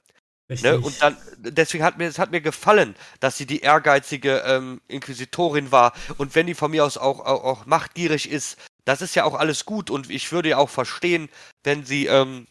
[0.49, 0.79] Ne?
[0.79, 5.73] Und dann, deswegen hat mir, es hat mir gefallen, dass sie die ehrgeizige ähm, Inquisitorin
[5.73, 5.95] war.
[6.19, 9.35] Und wenn die von mir aus auch, auch, auch machtgierig ist, das ist ja auch
[9.35, 9.91] alles gut.
[9.91, 11.31] Und ich würde ja auch verstehen,
[11.63, 12.47] wenn sie, ähm,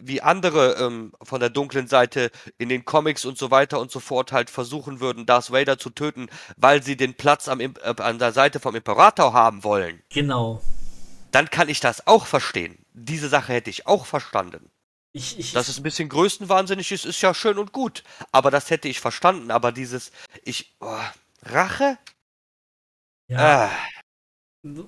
[0.00, 4.00] wie andere ähm, von der dunklen Seite in den Comics und so weiter und so
[4.00, 8.18] fort halt versuchen würden, Darth Vader zu töten, weil sie den Platz am, äh, an
[8.18, 10.02] der Seite vom Imperator haben wollen.
[10.10, 10.62] Genau.
[11.30, 12.78] Dann kann ich das auch verstehen.
[12.94, 14.70] Diese Sache hätte ich auch verstanden.
[15.16, 18.04] Ich, ich, Dass es ein bisschen größenwahnsinnig ist, ist ja schön und gut.
[18.32, 19.50] Aber das hätte ich verstanden.
[19.50, 20.12] Aber dieses,
[20.44, 21.00] ich, oh,
[21.42, 21.96] Rache?
[23.26, 23.70] Ja.
[24.62, 24.82] Ah.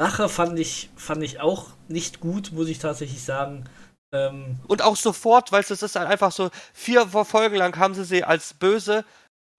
[0.00, 3.70] Rache fand ich, fand ich auch nicht gut, muss ich tatsächlich sagen.
[4.12, 8.24] Ähm, und auch sofort, weil es ist einfach so, vier Folgen lang haben sie sie
[8.24, 9.04] als böse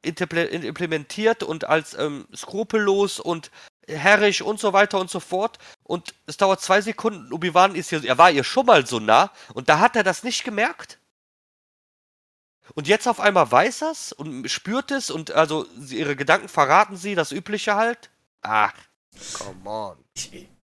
[0.01, 3.51] implementiert und als ähm, skrupellos und
[3.89, 5.57] herrisch und so weiter und so fort.
[5.83, 7.33] Und es dauert zwei Sekunden.
[7.33, 10.23] Obi-Wan ist hier, er war ihr schon mal so nah und da hat er das
[10.23, 10.99] nicht gemerkt.
[12.75, 17.15] Und jetzt auf einmal weiß er's und spürt es und also ihre Gedanken verraten sie,
[17.15, 18.11] das Übliche halt.
[18.41, 18.73] Ach,
[19.33, 19.97] come on.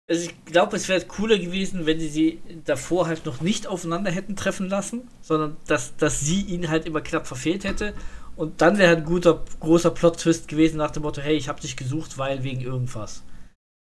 [0.08, 4.12] Also ich glaube, es wäre cooler gewesen, wenn sie sie davor halt noch nicht aufeinander
[4.12, 7.94] hätten treffen lassen, sondern dass, dass sie ihn halt immer knapp verfehlt hätte
[8.36, 11.76] und dann wäre ein guter, großer Plot-Twist gewesen nach dem Motto, hey, ich habe dich
[11.76, 13.24] gesucht, weil wegen irgendwas.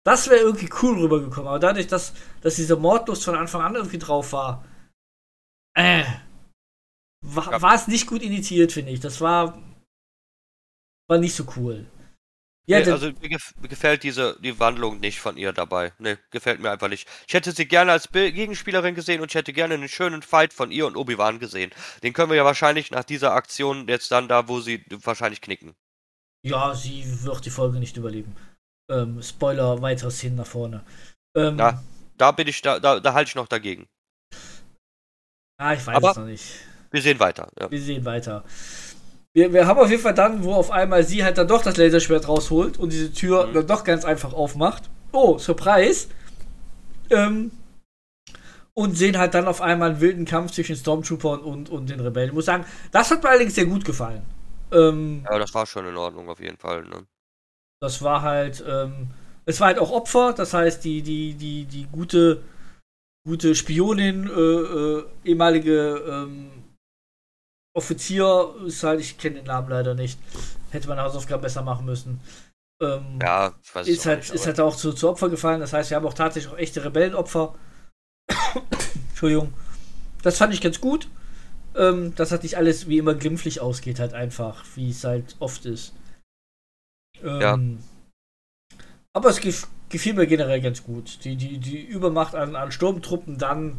[0.04, 1.48] Das wäre irgendwie cool rübergekommen.
[1.48, 4.64] Aber dadurch, dass, dass diese Mordlust von Anfang an irgendwie drauf war,
[5.74, 6.04] äh,
[7.24, 9.00] war, war es nicht gut initiiert, finde ich.
[9.00, 9.62] Das war,
[11.08, 11.86] war nicht so cool.
[12.66, 15.92] Ja, nee, also mir gef gefällt diese die Wandlung nicht von ihr dabei.
[15.98, 17.08] Ne, gefällt mir einfach nicht.
[17.26, 20.52] Ich hätte sie gerne als Be Gegenspielerin gesehen und ich hätte gerne einen schönen Fight
[20.52, 21.72] von ihr und Obi-Wan gesehen.
[22.04, 25.74] Den können wir ja wahrscheinlich nach dieser Aktion jetzt dann da, wo sie wahrscheinlich knicken.
[26.44, 28.36] Ja, sie wird die Folge nicht überleben.
[28.88, 30.84] Ähm, Spoiler, weitere Szenen nach vorne.
[31.36, 31.82] Ähm, ja,
[32.16, 33.88] da bin ich, da, da, da halte ich noch dagegen.
[35.58, 36.44] Ah, ich weiß Aber es noch nicht.
[36.92, 37.50] Wir sehen weiter.
[37.58, 37.70] Ja.
[37.70, 38.44] Wir sehen weiter
[39.34, 41.76] wir, wir haben auf jeden Fall dann, wo auf einmal sie halt dann doch das
[41.76, 43.54] Laserschwert rausholt und diese Tür mhm.
[43.54, 44.90] dann doch ganz einfach aufmacht.
[45.12, 46.08] Oh, Surprise!
[47.10, 47.50] Ähm,
[48.74, 52.30] und sehen halt dann auf einmal einen wilden Kampf zwischen Stormtrooper und, und, den Rebellen.
[52.30, 54.22] Ich muss sagen, das hat mir allerdings sehr gut gefallen.
[54.70, 56.82] Ähm, ja, das war schon in Ordnung auf jeden Fall.
[56.84, 57.06] Ne?
[57.80, 59.08] Das war halt, ähm,
[59.44, 62.42] es war halt auch Opfer, das heißt, die, die, die, die gute,
[63.26, 66.61] gute Spionin, äh, äh, ehemalige ähm,
[67.74, 70.18] Offizier ist halt, ich kenne den Namen leider nicht.
[70.70, 72.20] Hätte man Hausaufgaben besser machen müssen.
[72.82, 75.60] Ähm, ja, ich weiß ist halt, nicht, ist halt auch zu, zu Opfer gefallen.
[75.60, 77.54] Das heißt, wir haben auch tatsächlich auch echte Rebellenopfer.
[79.10, 79.54] Entschuldigung.
[80.22, 81.08] Das fand ich ganz gut.
[81.74, 85.64] Ähm, dass halt nicht alles wie immer glimpflich ausgeht, halt einfach, wie es halt oft
[85.64, 85.94] ist.
[87.22, 87.58] Ähm, ja.
[89.14, 89.40] Aber es
[89.88, 91.24] gefiel mir generell ganz gut.
[91.24, 93.78] Die, die, die Übermacht an, an Sturmtruppen dann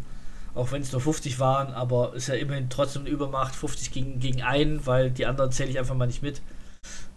[0.55, 4.19] auch wenn es nur 50 waren, aber ist ja immerhin trotzdem eine Übermacht, 50 gegen,
[4.19, 6.41] gegen einen, weil die anderen zähle ich einfach mal nicht mit.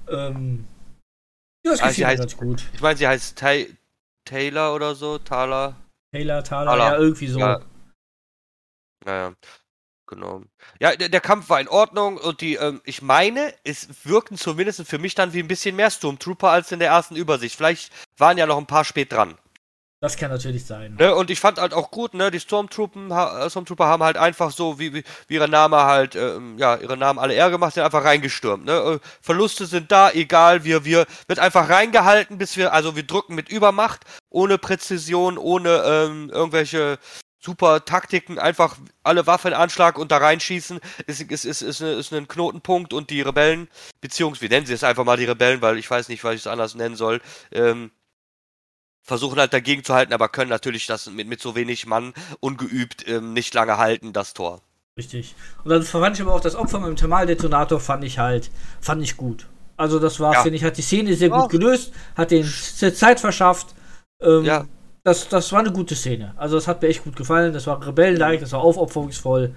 [0.09, 0.67] Ähm,
[1.65, 2.65] ja, das also heißt, ganz gut.
[2.73, 3.53] Ich meine, sie heißt Ta
[4.25, 5.77] Taylor oder so, Thaler.
[6.13, 7.39] Taylor, Thaler, ja, irgendwie so.
[7.39, 7.61] Ja.
[9.05, 9.35] Naja.
[10.09, 10.43] Genau.
[10.79, 14.87] Ja, der, der, Kampf war in Ordnung und die, ähm, ich meine, es wirkten zumindest
[14.87, 17.57] für mich dann wie ein bisschen mehr Stormtrooper als in der ersten Übersicht.
[17.57, 19.37] Vielleicht waren ja noch ein paar spät dran.
[20.01, 20.95] Das kann natürlich sein.
[20.99, 24.51] Ne, und ich fand halt auch gut, ne, die Stormtroopen, ha, Stormtrooper haben halt einfach
[24.51, 27.83] so, wie, wie, wie ihre Name halt, ähm, ja, ihre Namen alle eher gemacht, sind
[27.83, 28.73] einfach reingestürmt, ne.
[28.73, 33.35] Äh, Verluste sind da, egal, wir, wir, wird einfach reingehalten, bis wir, also wir drücken
[33.35, 36.99] mit Übermacht, ohne Präzision, ohne ähm, irgendwelche
[37.41, 41.93] super Taktiken, einfach alle Waffen in Anschlag und da reinschießen, ist, ist, ist, ist, eine,
[41.93, 43.69] ist ein Knotenpunkt und die Rebellen,
[44.03, 46.41] beziehungsweise, wie nennen sie es einfach mal die Rebellen, weil ich weiß nicht, was ich
[46.41, 47.93] es anders nennen soll, ähm,
[49.07, 53.07] versuchen halt dagegen zu halten, aber können natürlich das mit, mit so wenig Mann ungeübt
[53.09, 54.61] ähm, nicht lange halten, das Tor.
[54.99, 55.35] Richtig.
[55.63, 59.03] Und dann fand ich aber auch das Opfer mit dem Thermaldetonator fand ich halt, fand
[59.03, 59.47] ich gut.
[59.77, 60.43] Also das war, ja.
[60.43, 61.49] finde ich, hat die Szene sehr gut oh.
[61.49, 63.75] gelöst, hat den Zeit verschafft.
[64.21, 64.65] Ähm, ja.
[65.05, 66.35] Das, das war eine gute Szene.
[66.37, 67.53] Also das hat mir echt gut gefallen.
[67.53, 69.55] Das war rebellenleicht, das war aufopferungsvoll.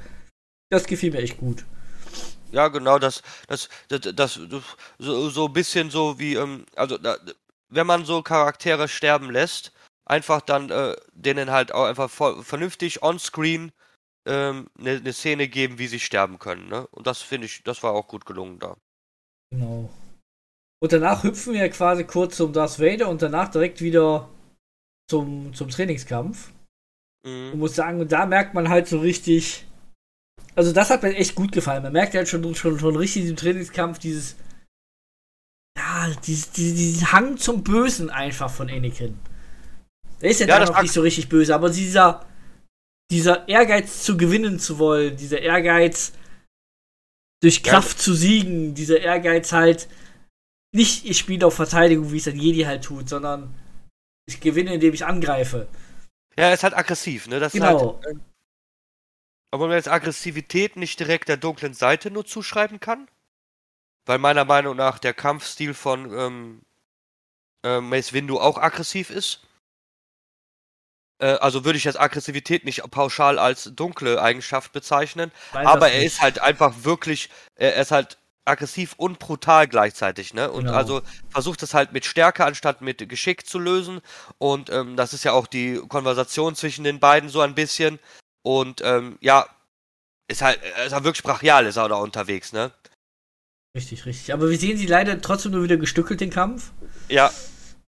[0.70, 1.66] Das gefiel mir echt gut.
[2.52, 4.40] Ja, genau, das, das, das, das,
[5.00, 7.16] so, so ein bisschen so wie, ähm, also da,
[7.70, 9.72] wenn man so Charaktere sterben lässt,
[10.06, 13.72] einfach dann äh, denen halt auch einfach vernünftig on-screen
[14.26, 16.68] eine ähm, ne, ne Szene geben, wie sie sterben können.
[16.68, 16.88] Ne?
[16.88, 18.76] Und das finde ich, das war auch gut gelungen da.
[19.52, 19.90] Genau.
[20.82, 24.30] Und danach hüpfen wir quasi kurz zum Darth Vader und danach direkt wieder
[25.10, 26.52] zum, zum Trainingskampf.
[27.26, 27.54] Mhm.
[27.54, 29.66] Und muss sagen, und da merkt man halt so richtig.
[30.56, 31.84] Also das hat mir echt gut gefallen.
[31.84, 34.36] Man merkt halt schon, schon, schon richtig im Trainingskampf dieses
[35.80, 39.18] ja, diesen, diesen Hang zum Bösen einfach von Anakin.
[40.22, 42.26] Der ist ja, ja dann noch nicht so richtig böse, aber dieser,
[43.10, 46.12] dieser Ehrgeiz zu gewinnen zu wollen, dieser Ehrgeiz
[47.42, 48.04] durch Kraft ja.
[48.04, 49.88] zu siegen, dieser Ehrgeiz halt
[50.76, 53.56] nicht, ich spiele auf Verteidigung, wie es ein Jedi halt tut, sondern
[54.28, 55.68] ich gewinne, indem ich angreife.
[56.38, 57.40] Ja, er ist halt aggressiv, ne?
[57.40, 58.02] Das genau.
[58.04, 58.20] Halt, äh,
[59.52, 63.08] ob man jetzt Aggressivität nicht direkt der dunklen Seite nur zuschreiben kann?
[64.10, 66.62] Weil meiner Meinung nach der Kampfstil von ähm,
[67.64, 69.42] äh, Mace Windu auch aggressiv ist.
[71.20, 76.04] Äh, also würde ich jetzt Aggressivität nicht pauschal als dunkle Eigenschaft bezeichnen, Nein, aber er
[76.04, 80.50] ist halt einfach wirklich, er ist halt aggressiv und brutal gleichzeitig, ne?
[80.50, 80.76] Und genau.
[80.76, 84.02] also versucht es halt mit Stärke anstatt mit Geschick zu lösen.
[84.40, 88.00] Und ähm, das ist ja auch die Konversation zwischen den beiden so ein bisschen.
[88.42, 89.46] Und ähm, ja,
[90.28, 92.72] ist halt, ist halt wirklich brachial, ist er da unterwegs, ne?
[93.76, 94.34] Richtig, richtig.
[94.34, 96.72] Aber wir sehen sie leider trotzdem nur wieder gestückelt, den Kampf.
[97.08, 97.32] Ja.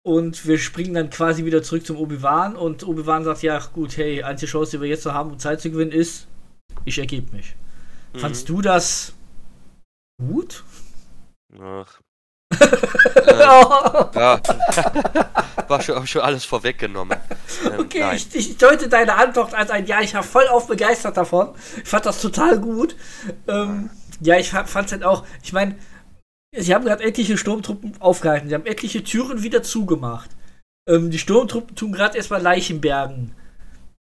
[0.02, 4.22] Und wir springen dann quasi wieder zurück zum Obi-Wan und Obi-Wan sagt, ja gut, hey,
[4.22, 6.26] einzige Chance, die wir jetzt noch haben, um Zeit zu gewinnen, ist,
[6.84, 7.54] ich ergebe mich.
[8.14, 8.18] Mhm.
[8.18, 9.12] Fandst du das
[10.18, 10.64] gut?
[11.60, 12.00] Ach.
[12.52, 14.40] ähm, ja,
[15.68, 17.18] war schon, schon alles vorweggenommen.
[17.64, 21.16] Ähm, okay, ich, ich, deute deine Antwort als ein Ja, ich war voll auf begeistert
[21.16, 21.54] davon.
[21.82, 22.96] Ich fand das total gut.
[23.46, 23.90] Ähm,
[24.20, 25.78] ja, ich fand es halt auch, ich meine,
[26.56, 30.30] sie haben gerade etliche Sturmtruppen aufgehalten, sie haben etliche Türen wieder zugemacht.
[30.88, 33.34] Ähm, die Sturmtruppen tun gerade erstmal Leichenbergen.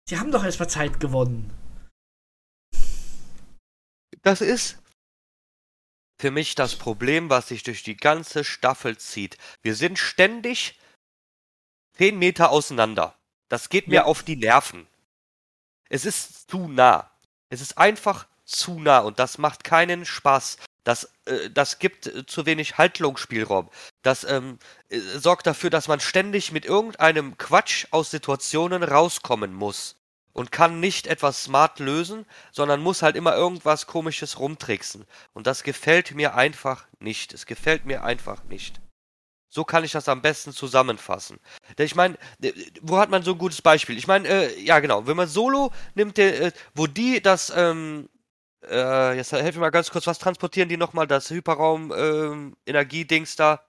[0.09, 1.53] Sie haben doch erstmal Zeit gewonnen.
[4.23, 4.79] Das ist
[6.21, 9.39] für mich das Problem, was sich durch die ganze Staffel zieht.
[9.63, 10.79] Wir sind ständig
[11.97, 13.17] 10 Meter auseinander.
[13.49, 14.05] Das geht mir ja.
[14.05, 14.87] auf die Nerven.
[15.89, 17.11] Es ist zu nah.
[17.49, 20.59] Es ist einfach zu nah und das macht keinen Spaß.
[20.85, 23.69] Das, äh, das gibt äh, zu wenig Haltungsspielraum.
[24.03, 24.59] Das ähm,
[24.89, 29.97] äh, sorgt dafür, dass man ständig mit irgendeinem Quatsch aus Situationen rauskommen muss.
[30.33, 35.05] Und kann nicht etwas smart lösen, sondern muss halt immer irgendwas komisches rumtricksen.
[35.33, 37.35] Und das gefällt mir einfach nicht.
[37.35, 38.81] Es gefällt mir einfach nicht.
[39.49, 41.41] So kann ich das am besten zusammenfassen.
[41.77, 42.17] Ich meine,
[42.81, 43.99] wo hat man so ein gutes Beispiel?
[43.99, 48.09] Ich meine, äh, ja genau, wenn man Solo nimmt, äh, wo die das ähm,
[48.69, 51.07] äh, jetzt helf mir mal ganz kurz, was transportieren die nochmal?
[51.07, 53.65] Das Hyperraum-Energie-Dings ähm, da?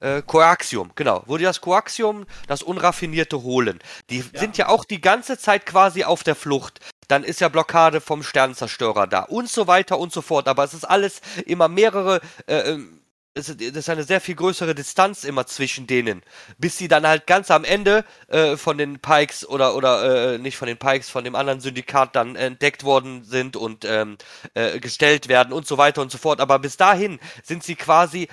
[0.00, 1.22] Äh, Koaxium, genau.
[1.26, 3.80] Wo die das Koaxium, das Unraffinierte holen.
[4.08, 4.40] Die ja.
[4.40, 6.80] sind ja auch die ganze Zeit quasi auf der Flucht.
[7.08, 10.48] Dann ist ja Blockade vom Sternenzerstörer da und so weiter und so fort.
[10.48, 12.99] Aber es ist alles immer mehrere äh, ähm,
[13.48, 16.22] es ist eine sehr viel größere Distanz immer zwischen denen,
[16.58, 20.56] bis sie dann halt ganz am Ende äh, von den Pikes oder oder äh, nicht
[20.56, 24.18] von den Pikes, von dem anderen Syndikat dann entdeckt worden sind und ähm,
[24.54, 26.40] äh, gestellt werden und so weiter und so fort.
[26.40, 28.28] Aber bis dahin sind sie quasi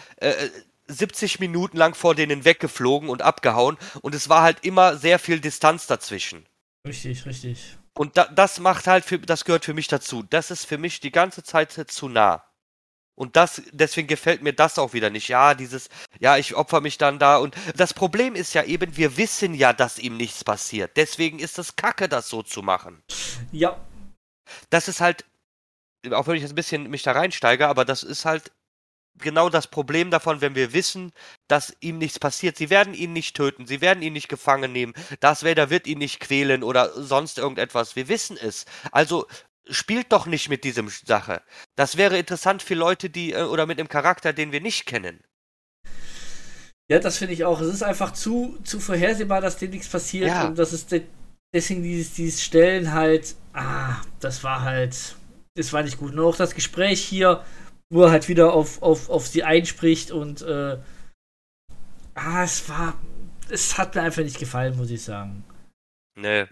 [0.88, 5.20] 70 äh, Minuten lang vor denen weggeflogen und abgehauen und es war halt immer sehr
[5.20, 6.46] viel Distanz dazwischen.
[6.88, 7.78] Richtig, richtig.
[7.94, 10.24] Und da, das macht halt, für, das gehört für mich dazu.
[10.24, 12.47] Das ist für mich die ganze Zeit zu nah.
[13.18, 15.28] Und das, deswegen gefällt mir das auch wieder nicht.
[15.28, 15.90] Ja, dieses,
[16.20, 17.38] ja, ich opfer mich dann da.
[17.38, 20.96] Und das Problem ist ja eben, wir wissen ja, dass ihm nichts passiert.
[20.98, 23.02] Deswegen ist es kacke, das so zu machen.
[23.52, 23.82] Ja.
[24.70, 25.26] Das ist halt,
[26.12, 28.52] auch wenn ich jetzt ein bisschen mich da reinsteige, aber das ist halt
[29.18, 31.12] genau das Problem davon, wenn wir wissen,
[31.48, 32.56] dass ihm nichts passiert.
[32.56, 34.94] Sie werden ihn nicht töten, sie werden ihn nicht gefangen nehmen.
[35.20, 37.96] Das Vader wird ihn nicht quälen oder sonst irgendetwas.
[37.96, 38.66] Wir wissen es.
[38.92, 39.26] Also
[39.70, 41.42] spielt doch nicht mit diesem Sache.
[41.76, 45.24] Das wäre interessant für Leute, die äh, oder mit einem Charakter, den wir nicht kennen.
[46.90, 47.60] Ja, das finde ich auch.
[47.60, 50.28] Es ist einfach zu, zu vorhersehbar, dass dem nichts passiert.
[50.28, 50.48] Ja.
[50.48, 51.04] Und das ist de
[51.54, 55.16] deswegen dieses, dieses Stellen halt, ah, das war halt,
[55.56, 56.14] das war nicht gut.
[56.14, 57.44] Und auch das Gespräch hier,
[57.90, 60.78] wo er halt wieder auf, auf, auf sie einspricht und äh,
[62.16, 62.96] ah, es war,
[63.50, 65.44] es hat mir einfach nicht gefallen, muss ich sagen.
[66.16, 66.46] Nee.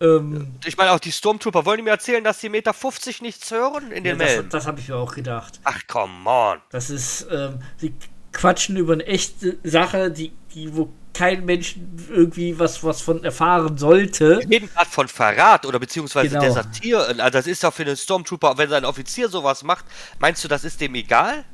[0.00, 3.50] Ähm, ich meine, auch die Stormtrooper wollen die mir erzählen, dass die Meter 50 nichts
[3.50, 4.50] hören in den ja, Melden.
[4.50, 5.60] Das, das habe ich mir auch gedacht.
[5.64, 6.58] Ach, come on.
[6.70, 7.94] Das ist, ähm, sie
[8.32, 11.76] quatschen über eine echte Sache, die, die wo kein Mensch
[12.10, 14.40] irgendwie was, was von erfahren sollte.
[14.40, 16.42] Wir reden gerade von Verrat oder beziehungsweise genau.
[16.42, 17.20] Desertieren.
[17.20, 19.86] Also das ist doch für einen Stormtrooper, wenn sein Offizier sowas macht,
[20.18, 21.44] meinst du, das ist dem egal?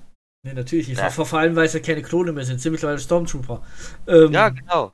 [0.45, 0.99] Nee, natürlich nicht.
[0.99, 1.11] Ja.
[1.11, 3.62] Vor, vor, allem, weil es ja keine Klone mehr sind, sind mittlerweile Stormtrooper.
[4.09, 4.90] Ähm, ja, genau.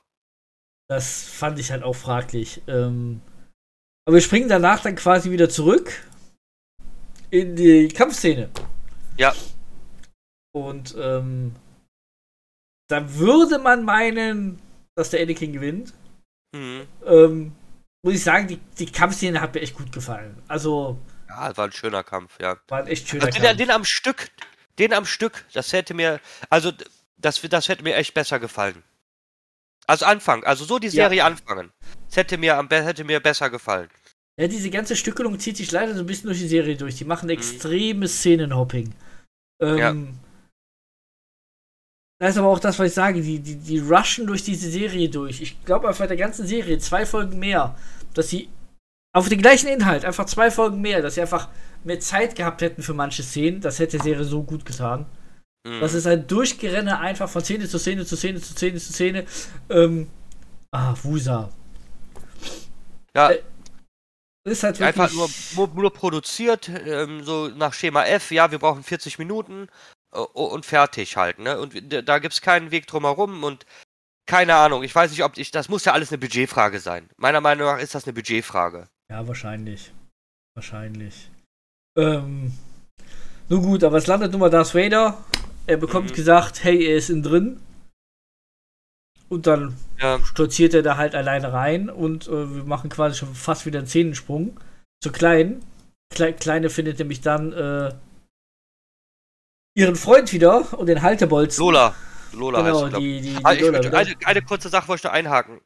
[0.88, 2.62] Das fand ich halt auch fraglich.
[2.66, 3.22] Ähm,
[4.08, 5.92] aber wir springen danach dann quasi wieder zurück
[7.28, 8.48] in die Kampfszene.
[9.18, 9.34] Ja.
[10.52, 11.54] Und ähm,
[12.88, 14.62] da würde man meinen,
[14.94, 15.92] dass der Anakin gewinnt.
[16.56, 16.86] Mhm.
[17.04, 17.52] Ähm,
[18.02, 20.42] muss ich sagen, die, die Kampfszene hat mir echt gut gefallen.
[20.48, 20.98] Also.
[21.28, 22.56] Ja, war ein schöner Kampf, ja.
[22.68, 23.58] War ein echt schöner also den, Kampf.
[23.58, 24.30] Den am Stück,
[24.78, 26.72] den am Stück, das hätte mir, also
[27.18, 28.82] das, das hätte mir echt besser gefallen.
[29.88, 31.26] Also Anfang, also so die Serie ja.
[31.26, 31.70] anfangen.
[32.06, 33.88] Das hätte mir, hätte mir besser gefallen.
[34.38, 36.96] Ja, diese ganze Stückelung zieht sich leider so ein bisschen durch die Serie durch.
[36.96, 38.16] Die machen extremes mhm.
[38.18, 38.94] Szenenhopping.
[39.60, 39.94] Ähm, ja.
[42.20, 43.22] Das ist aber auch das, was ich sage.
[43.22, 45.40] Die, die, die rushen durch diese Serie durch.
[45.40, 47.74] Ich glaube einfach der ganzen Serie zwei Folgen mehr,
[48.14, 48.48] dass sie
[49.16, 51.48] auf den gleichen Inhalt, einfach zwei Folgen mehr, dass sie einfach
[51.82, 53.60] mehr Zeit gehabt hätten für manche Szenen.
[53.60, 55.06] Das hätte die Serie so gut getan.
[55.68, 55.80] Mhm.
[55.80, 59.26] Das ist ein Durchgerenne einfach von Szene zu Szene zu Szene zu Szene zu Szene.
[59.68, 60.08] Ähm,
[60.72, 61.50] ah, Wusa.
[63.14, 63.30] Ja.
[63.30, 63.42] Äh,
[64.44, 68.82] ist halt einfach nur, nur, nur produziert, ähm, so nach Schema F, ja, wir brauchen
[68.82, 69.68] 40 Minuten
[70.12, 71.58] äh, und fertig halt, ne?
[71.58, 71.74] Und
[72.08, 73.66] da gibt es keinen Weg drumherum und
[74.26, 77.08] keine Ahnung, ich weiß nicht, ob ich, das muss ja alles eine Budgetfrage sein.
[77.16, 78.88] Meiner Meinung nach ist das eine Budgetfrage.
[79.10, 79.92] Ja, wahrscheinlich.
[80.54, 81.30] Wahrscheinlich.
[81.96, 82.52] Ähm,
[83.48, 85.24] nun gut, aber es landet nun mal Darth Vader.
[85.68, 86.14] Er bekommt mhm.
[86.14, 87.60] gesagt, hey, er ist innen drin.
[89.28, 90.18] Und dann ja.
[90.24, 93.86] stolziert er da halt alleine rein und äh, wir machen quasi schon fast wieder einen
[93.86, 94.58] Szenensprung.
[95.02, 95.62] Zur Kleinen.
[96.10, 97.92] Kle Kleine findet nämlich dann äh,
[99.76, 101.62] ihren Freund wieder und den Haltebolzen.
[101.62, 101.94] Lola.
[102.32, 105.60] Lola genau, heißt die, die, die ah, Lola, eine, eine, kurze Sache wollte ich einhaken.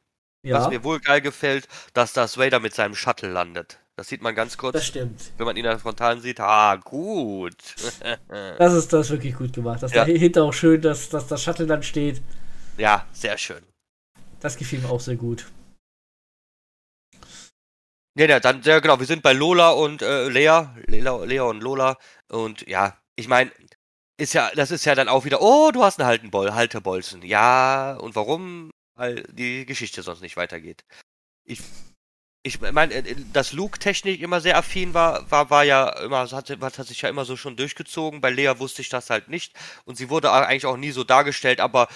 [0.45, 0.59] Ja.
[0.59, 3.79] Was mir wohl geil gefällt, dass das Vader mit seinem Shuttle landet.
[3.95, 4.73] Das sieht man ganz kurz.
[4.73, 5.31] Das stimmt.
[5.37, 7.55] Wenn man ihn in der Frontalen sieht, ah, gut.
[8.57, 9.83] das ist das wirklich gut gemacht.
[9.83, 10.03] Dass ja.
[10.03, 12.21] dahinter auch schön, dass, dass das Shuttle dann steht.
[12.77, 13.63] Ja, sehr schön.
[14.39, 15.45] Das gefiel mir auch sehr gut.
[18.15, 21.61] Ja, ja, dann, ja, genau, wir sind bei Lola und äh, Lea, Lea, Lea und
[21.61, 21.97] Lola.
[22.29, 23.51] Und ja, ich meine,
[24.17, 27.23] ist ja, das ist ja dann auch wieder, oh, du hast einen Haltenbol, Haltebolzen.
[27.23, 28.71] Ja, und warum?
[28.95, 30.85] Weil die Geschichte sonst nicht weitergeht.
[31.43, 31.59] Ich,
[32.43, 36.49] ich meine, äh, dass Luke technisch immer sehr affin war, war, war ja immer, hat,
[36.49, 38.21] hat sich ja immer so schon durchgezogen.
[38.21, 39.53] Bei Lea wusste ich das halt nicht.
[39.85, 41.87] Und sie wurde eigentlich auch nie so dargestellt, aber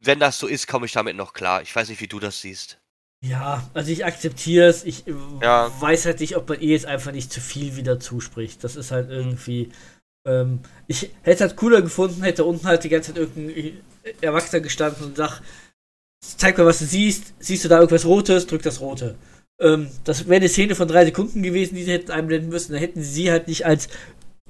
[0.00, 1.62] wenn das so ist, komme ich damit noch klar.
[1.62, 2.78] Ich weiß nicht, wie du das siehst.
[3.20, 4.84] Ja, also ich akzeptiere es.
[4.84, 5.04] Ich
[5.42, 5.72] ja.
[5.80, 8.62] weiß halt nicht, ob man ihr jetzt einfach nicht zu viel wieder zuspricht.
[8.62, 9.72] Das ist halt irgendwie.
[10.24, 13.82] Ähm, ich hätte es halt cooler gefunden, hätte unten halt die ganze Zeit irgendein
[14.20, 15.42] Erwachsener gestanden und sagt,
[16.20, 17.34] zeig mir, was du siehst.
[17.38, 18.46] Siehst du da irgendwas Rotes?
[18.46, 19.16] Drück das Rote.
[19.60, 22.72] Ähm, das wäre eine Szene von drei Sekunden gewesen, die sie hätten einblenden müssen.
[22.72, 23.88] Da hätten sie halt nicht als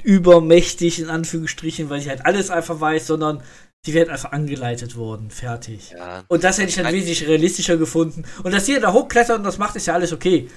[0.03, 3.43] übermächtig in Anführungsstrichen, weil sie halt alles einfach weiß, sondern
[3.87, 5.91] die werden einfach angeleitet worden, fertig.
[5.91, 6.25] Ja.
[6.29, 8.25] Und das hätte ich dann wesentlich realistischer gefunden.
[8.43, 10.49] Und dass sie da hochklettern und das macht, ist ja alles okay.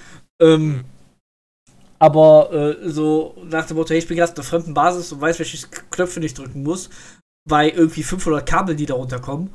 [0.42, 0.84] Ähm.
[2.00, 5.22] Aber äh, so nach dem Motto, hey, ich bin gerade auf der fremden Basis und
[5.22, 6.90] weiß, welche Knöpfe ich drücken muss,
[7.48, 9.52] bei irgendwie 500 Kabel, die da runterkommen.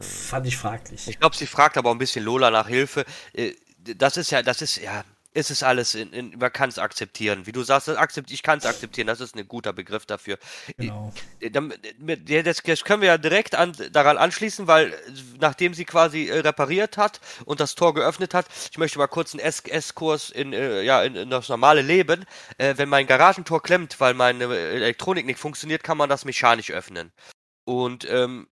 [0.00, 1.08] Fand ich fraglich.
[1.08, 3.04] Ich glaube, sie fragt aber auch ein bisschen Lola nach Hilfe.
[3.32, 6.78] Äh, das ist ja, das ist ja, ist es alles, in, in, man kann es
[6.78, 7.46] akzeptieren.
[7.46, 10.38] Wie du sagst, akzept, ich kann es akzeptieren, das ist ein guter Begriff dafür.
[10.76, 11.12] Genau.
[11.40, 14.94] Das, das können wir ja direkt an, daran anschließen, weil
[15.38, 19.34] nachdem sie quasi äh, repariert hat und das Tor geöffnet hat, ich möchte mal kurz
[19.34, 22.24] einen S-Kurs in, äh, ja, in, in, das normale Leben.
[22.56, 27.12] Äh, wenn mein Garagentor klemmt, weil meine Elektronik nicht funktioniert, kann man das mechanisch öffnen.
[27.64, 28.48] Und ähm,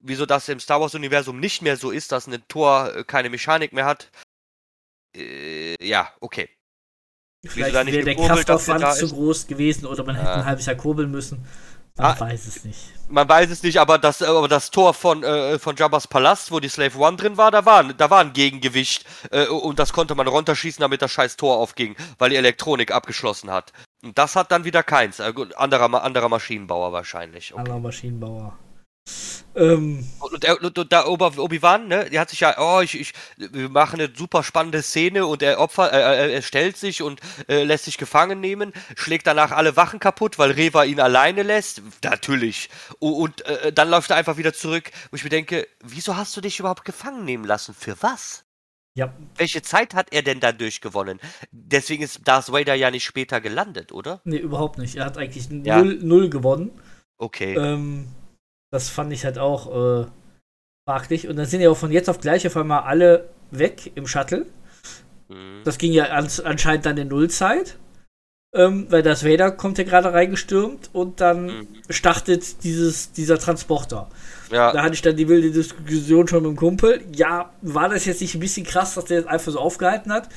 [0.00, 3.72] wieso das im Star Wars-Universum nicht mehr so ist, dass ein Tor äh, keine Mechanik
[3.72, 4.10] mehr hat,
[5.14, 6.48] äh, ja, okay.
[7.46, 10.22] Vielleicht wäre der Kraftaufwand zu groß gewesen oder man ja.
[10.22, 11.46] hätte ein halbes Jahr kurbeln müssen.
[11.96, 12.78] Man ah, weiß es nicht.
[13.08, 16.60] Man weiß es nicht, aber das, aber das Tor von, äh, von Jabba's Palast, wo
[16.60, 20.14] die Slave One drin war, da war, da war ein Gegengewicht äh, und das konnte
[20.14, 23.72] man runterschießen, damit das scheiß Tor aufging, weil die Elektronik abgeschlossen hat.
[24.02, 25.18] Und das hat dann wieder keins.
[25.18, 27.52] Äh, anderer, anderer Maschinenbauer wahrscheinlich.
[27.52, 27.60] Okay.
[27.60, 28.58] Anderer Maschinenbauer.
[29.54, 33.68] Ähm, und, der, und der Obi-Wan, ne, der hat sich ja, oh, ich, ich, wir
[33.68, 37.86] machen eine super spannende Szene und er opfert, äh, er stellt sich und äh, lässt
[37.86, 41.82] sich gefangen nehmen, schlägt danach alle Wachen kaputt, weil Reva ihn alleine lässt.
[42.04, 42.70] Natürlich.
[43.00, 46.36] Und, und äh, dann läuft er einfach wieder zurück, wo ich mir denke, wieso hast
[46.36, 47.74] du dich überhaupt gefangen nehmen lassen?
[47.74, 48.44] Für was?
[48.94, 49.12] Ja.
[49.36, 51.20] Welche Zeit hat er denn dadurch gewonnen?
[51.50, 54.20] Deswegen ist Darth Vader ja nicht später gelandet, oder?
[54.24, 54.96] Nee, überhaupt nicht.
[54.96, 55.78] Er hat eigentlich ja.
[55.78, 56.70] null, null gewonnen.
[57.16, 57.54] Okay.
[57.54, 58.08] Ähm,
[58.70, 60.06] das fand ich halt auch äh,
[60.88, 61.28] fraglich.
[61.28, 64.46] Und dann sind ja auch von jetzt auf gleich auf einmal alle weg im Shuttle.
[65.28, 65.62] Mhm.
[65.64, 67.76] Das ging ja ans, anscheinend dann in Nullzeit.
[68.52, 71.68] Ähm, weil das Vader kommt ja gerade reingestürmt und dann mhm.
[71.88, 74.08] startet dieses, dieser Transporter.
[74.50, 74.72] Ja.
[74.72, 77.00] Da hatte ich dann die wilde Diskussion schon mit dem Kumpel.
[77.14, 80.28] Ja, war das jetzt nicht ein bisschen krass, dass der jetzt einfach so aufgehalten hat?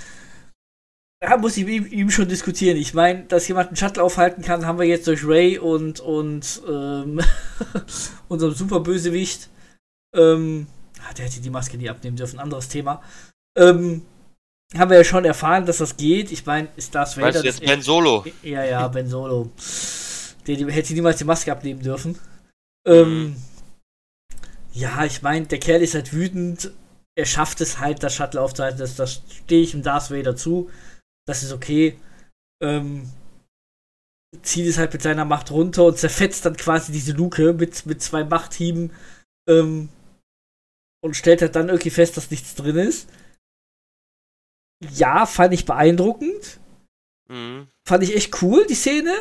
[1.24, 2.76] Ja, muss ich mit ihm schon diskutieren.
[2.76, 6.62] Ich meine, dass jemand einen Shuttle aufhalten kann, haben wir jetzt durch Ray und, und
[6.70, 7.22] ähm,
[8.34, 9.50] unserem Superbösewicht.
[10.16, 10.68] Ähm,
[11.00, 13.02] ah, der hätte die Maske nie abnehmen dürfen, anderes Thema.
[13.58, 14.04] Ähm,
[14.76, 16.32] haben wir ja schon erfahren, dass das geht.
[16.32, 17.28] Ich meine, ist das Vader.
[17.28, 18.26] Weißt du jetzt Ben Solo?
[18.42, 19.52] Ja, ja, Ben Solo.
[20.48, 22.18] Der, der hätte niemals die Maske abnehmen dürfen.
[22.86, 23.36] Ähm, mhm.
[24.74, 26.72] ja, ich meine, der Kerl ist halt wütend.
[27.16, 28.80] Er schafft es halt, das Shuttle aufzuhalten.
[28.80, 30.70] Das, das stehe ich im Darth Vader zu
[31.26, 31.98] das ist okay.
[32.62, 33.10] Ähm,
[34.42, 38.02] zieht es halt mit seiner Macht runter und zerfetzt dann quasi diese Luke mit, mit
[38.02, 38.92] zwei Machthieben
[39.48, 39.90] ähm,
[41.02, 43.10] und stellt halt dann irgendwie fest, dass nichts drin ist.
[44.92, 46.60] Ja, fand ich beeindruckend.
[47.30, 47.68] Mhm.
[47.88, 49.14] Fand ich echt cool, die Szene.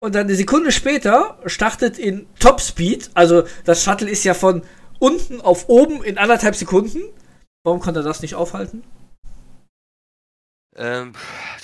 [0.00, 4.62] Und dann eine Sekunde später startet in Topspeed, also das Shuttle ist ja von
[5.00, 7.02] unten auf oben in anderthalb Sekunden.
[7.64, 8.84] Warum konnte er das nicht aufhalten?
[10.78, 11.12] Ähm,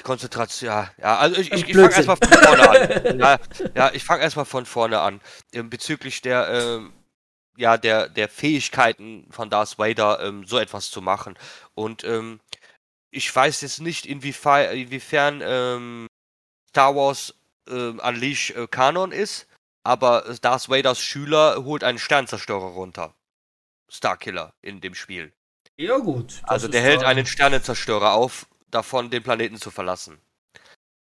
[0.02, 3.18] Konzentration, ja, ja, also ich, ich, ich fange erstmal von vorne an.
[3.18, 3.38] Ja,
[3.74, 5.20] ja ich fange erstmal von vorne an.
[5.52, 6.92] Ähm, bezüglich der, ähm,
[7.56, 11.38] ja, der, der Fähigkeiten von Darth Vader, ähm, so etwas zu machen.
[11.74, 12.40] Und ähm,
[13.10, 16.06] ich weiß jetzt nicht, inwiefern, inwiefern ähm,
[16.70, 17.34] Star Wars
[17.68, 19.46] ähm, Unleash äh, Kanon ist,
[19.84, 23.14] aber Darth Vaders Schüler holt einen Sternzerstörer runter.
[23.88, 25.32] Starkiller in dem Spiel.
[25.76, 26.40] Ja, gut.
[26.44, 30.18] Also der hält einen Sternenzerstörer auf davon, den Planeten zu verlassen.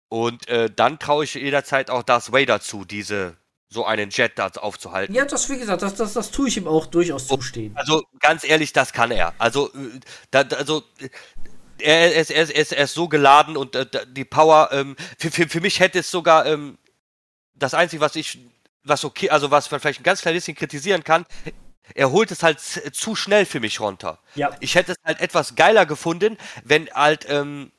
[0.09, 3.37] Und äh, dann traue ich jederzeit auch Darth Vader zu, diese
[3.69, 5.15] so einen Jet da aufzuhalten.
[5.15, 7.77] Ja, das, wie gesagt, das, das, das tue ich ihm auch durchaus zustehen.
[7.77, 9.33] Also, ganz ehrlich, das kann er.
[9.39, 10.01] Also, äh,
[10.33, 10.83] da, also
[11.79, 15.49] er, ist, er, ist, er ist so geladen und äh, die Power, ähm, für, für,
[15.49, 16.79] für mich hätte es sogar ähm,
[17.55, 18.41] das Einzige, was ich,
[18.83, 21.25] was okay, also was man vielleicht ein ganz klein bisschen kritisieren kann,
[21.95, 24.19] er holt es halt zu schnell für mich runter.
[24.35, 24.51] Ja.
[24.61, 27.73] Ich hätte es halt etwas geiler gefunden, wenn halt ähm,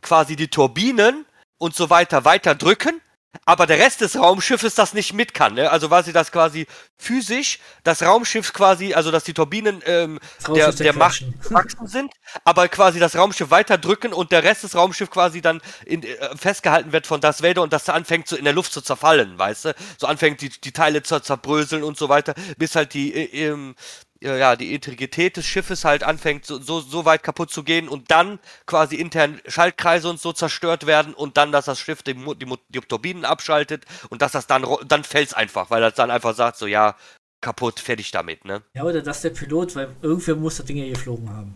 [0.00, 1.26] quasi die Turbinen
[1.58, 3.00] und so weiter weiter drücken
[3.44, 5.54] aber der Rest des Raumschiffes das nicht mit kann.
[5.54, 5.70] Ne?
[5.70, 6.66] Also quasi das quasi
[6.96, 10.20] physisch das Raumschiff quasi, also dass die Turbinen ähm,
[10.54, 12.12] der, der Macht gewachsen sind,
[12.44, 16.92] aber quasi das Raumschiff weiterdrücken und der Rest des Raumschiffs quasi dann in, äh, festgehalten
[16.92, 19.74] wird von Darth Vader und das anfängt so in der Luft zu zerfallen, weißt du?
[19.98, 23.74] So anfängt die, die Teile zu zerbröseln und so weiter, bis halt die äh, ähm,
[24.22, 28.10] ja, die Integrität des Schiffes halt anfängt, so, so, so weit kaputt zu gehen und
[28.10, 32.54] dann quasi intern Schaltkreise und so zerstört werden und dann, dass das Schiff die, die,
[32.68, 36.56] die Turbinen abschaltet und dass das dann, dann fällt's einfach, weil das dann einfach sagt,
[36.56, 36.96] so, ja,
[37.40, 38.62] kaputt, fertig damit, ne?
[38.74, 41.54] Ja, oder dass der Pilot, weil irgendwer muss das Ding ja geflogen haben.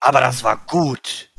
[0.00, 1.30] Aber das war gut.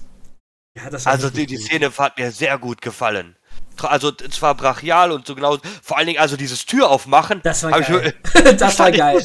[0.78, 3.36] Ja, das war also die, die Szene hat mir sehr gut gefallen
[3.84, 7.42] also zwar brachial und so genau, vor allen Dingen also dieses Tür aufmachen.
[7.44, 8.14] Das war geil.
[8.24, 9.24] Ich, das war geil.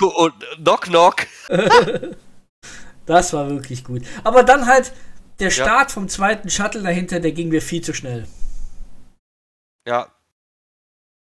[0.00, 1.26] Und knock knock.
[3.06, 4.02] das war wirklich gut.
[4.24, 4.92] Aber dann halt
[5.38, 5.94] der Start ja.
[5.94, 8.26] vom zweiten Shuttle dahinter, der ging mir viel zu schnell.
[9.86, 10.08] Ja.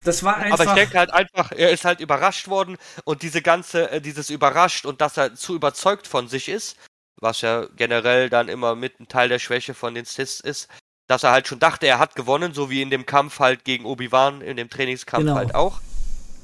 [0.04, 0.60] Das war einfach.
[0.60, 4.30] Aber ich denke halt einfach, er ist halt überrascht worden und diese ganze, äh, dieses
[4.30, 6.78] überrascht und dass er zu überzeugt von sich ist,
[7.20, 10.70] was ja generell dann immer mit ein Teil der Schwäche von den Sith ist,
[11.08, 13.86] dass er halt schon dachte, er hat gewonnen, so wie in dem Kampf halt gegen
[13.86, 15.36] Obi-Wan, in dem Trainingskampf genau.
[15.36, 15.82] halt auch.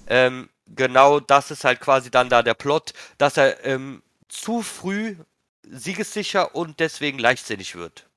[0.07, 5.15] Ähm, genau das ist halt quasi dann da der Plot, dass er ähm, zu früh
[5.63, 8.09] siegessicher und deswegen leichtsinnig wird.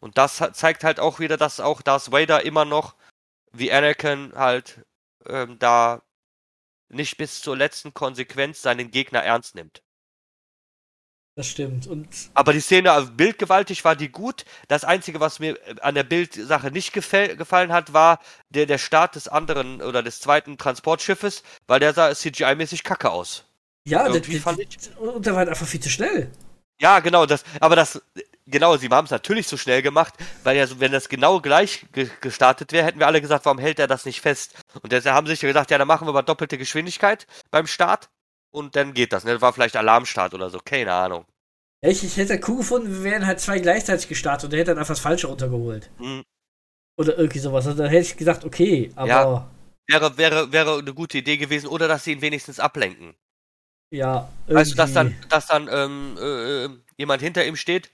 [0.00, 2.94] Und das zeigt halt auch wieder, dass auch Darth Vader immer noch,
[3.52, 4.84] wie Anakin, halt
[5.26, 6.02] ähm, da
[6.88, 9.82] nicht bis zur letzten Konsequenz seinen Gegner ernst nimmt.
[11.36, 11.86] Das stimmt.
[11.86, 14.46] Und Aber die Szene, also bildgewaltig war die gut.
[14.68, 19.28] Das Einzige, was mir an der Bildsache nicht gefallen hat, war der, der Start des
[19.28, 23.44] anderen oder des zweiten Transportschiffes, weil der sah CGI-mäßig kacke aus.
[23.86, 26.30] ja, das, das, und der war halt einfach viel zu schnell.
[26.80, 28.02] Ja, genau, das, aber das,
[28.46, 31.86] genau, sie haben es natürlich so schnell gemacht, weil ja, so- wenn das genau gleich
[31.92, 34.54] ge gestartet wäre, hätten wir alle gesagt, warum hält er das nicht fest?
[34.82, 38.08] Und deshalb haben sie sich gedacht, ja, dann machen wir mal doppelte Geschwindigkeit beim Start
[38.50, 39.24] und dann geht das.
[39.24, 39.32] Ne?
[39.32, 41.24] Das war vielleicht Alarmstart oder so, keine Ahnung.
[41.82, 44.78] Ich, ich hätte cool gefunden, wir wären halt zwei gleichzeitig gestartet und der hätte dann
[44.78, 45.90] einfach das Falsche runtergeholt.
[45.98, 46.22] Hm.
[46.98, 47.66] Oder irgendwie sowas.
[47.66, 49.50] Also, dann hätte ich gesagt, okay, aber Ja.
[49.88, 53.14] Wäre, wäre, wäre eine gute Idee gewesen, oder dass sie ihn wenigstens ablenken.
[53.92, 56.68] ja, Weißt du, dass dann, irgendwie- dass dann ähm, äh,
[56.98, 57.92] jemand hinter ihm steht?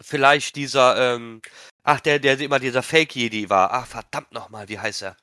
[0.00, 1.42] Vielleicht dieser, ähm,
[1.82, 3.72] ach, der, der immer dieser Fake-Jedi war.
[3.72, 5.16] Ach, verdammt nochmal, wie heißt er?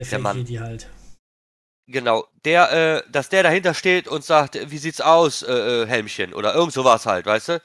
[0.00, 0.44] der der Mann.
[0.46, 0.88] die halt.
[1.86, 6.32] Genau, der, äh, dass der dahinter steht und sagt, wie sieht's aus, äh, äh, Helmchen?
[6.32, 7.62] Oder irgend sowas halt, weißt du?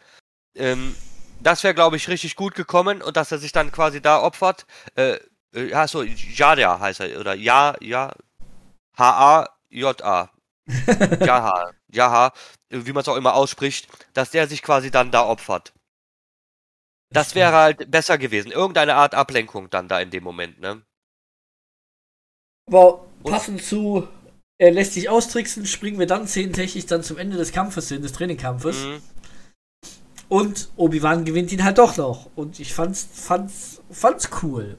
[0.55, 0.95] Ähm,
[1.41, 4.65] das wäre, glaube ich, richtig gut gekommen und dass er sich dann quasi da opfert.
[4.95, 5.20] Äh,
[5.53, 8.13] äh, ja, so, Jada heißt er, oder Ja, Ja,
[8.97, 10.32] H-A-J-A.
[11.26, 12.34] Jaha, Jaha,
[12.70, 15.74] wie man es auch immer ausspricht, dass der sich quasi dann da opfert.
[17.11, 18.51] Das wäre halt besser gewesen.
[18.51, 20.84] Irgendeine Art Ablenkung dann da in dem Moment, ne?
[22.70, 24.07] Aber passend zu,
[24.59, 28.13] er lässt sich austricksen, springen wir dann szenentechnisch dann zum Ende des Kampfes hin, des
[28.13, 28.86] Trainingkampfes.
[28.86, 29.01] Mhm.
[30.28, 32.30] Und Obi-Wan gewinnt ihn halt doch noch.
[32.36, 34.78] Und ich fand's, fand's, fand's cool,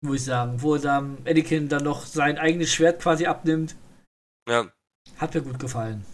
[0.00, 0.62] muss ich sagen.
[0.62, 3.74] Wo dann Anakin dann noch sein eigenes Schwert quasi abnimmt.
[4.48, 4.70] Ja.
[5.16, 6.06] Hat mir gut gefallen.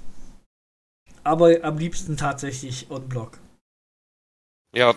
[1.22, 3.38] Aber am liebsten tatsächlich on Block.
[4.74, 4.94] Ja.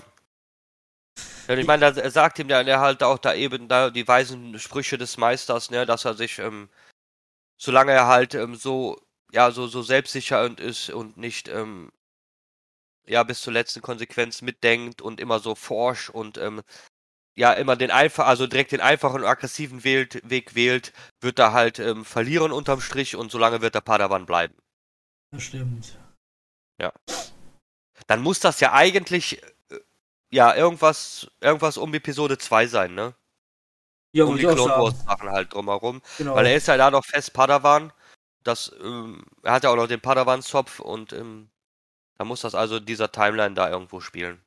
[1.48, 4.58] Ja ich meine, da- sagt ihm ja er halt auch da eben da die weisen
[4.60, 6.70] Sprüche des Meisters, ne, dass er sich, ähm,
[7.58, 11.92] solange er halt ähm, so, ja, so, so selbstsicher und ist und nicht, ähm,
[13.06, 16.62] ja, bis zur letzten Konsequenz mitdenkt und immer so forsch und ähm,
[17.36, 21.52] ja, immer den einfach, also direkt den einfachen und aggressiven wählt, Weg wählt, wird er
[21.52, 24.56] halt ähm, verlieren unterm Strich und solange wird der Padawan bleiben.
[25.32, 25.98] Das stimmt.
[28.08, 29.42] Dann muss das ja eigentlich,
[30.34, 33.14] ja, irgendwas, irgendwas um Episode 2 sein, ne?
[34.14, 34.72] Ja, um die Clone.
[34.72, 36.02] Wars Sachen halt drumherum.
[36.18, 36.36] Genau.
[36.36, 37.94] Weil er ist ja da noch fest Padawan.
[38.44, 41.50] Das, ähm, er hat ja auch noch den Padawan-Zopf und ähm,
[42.18, 44.44] da muss das also dieser Timeline da irgendwo spielen.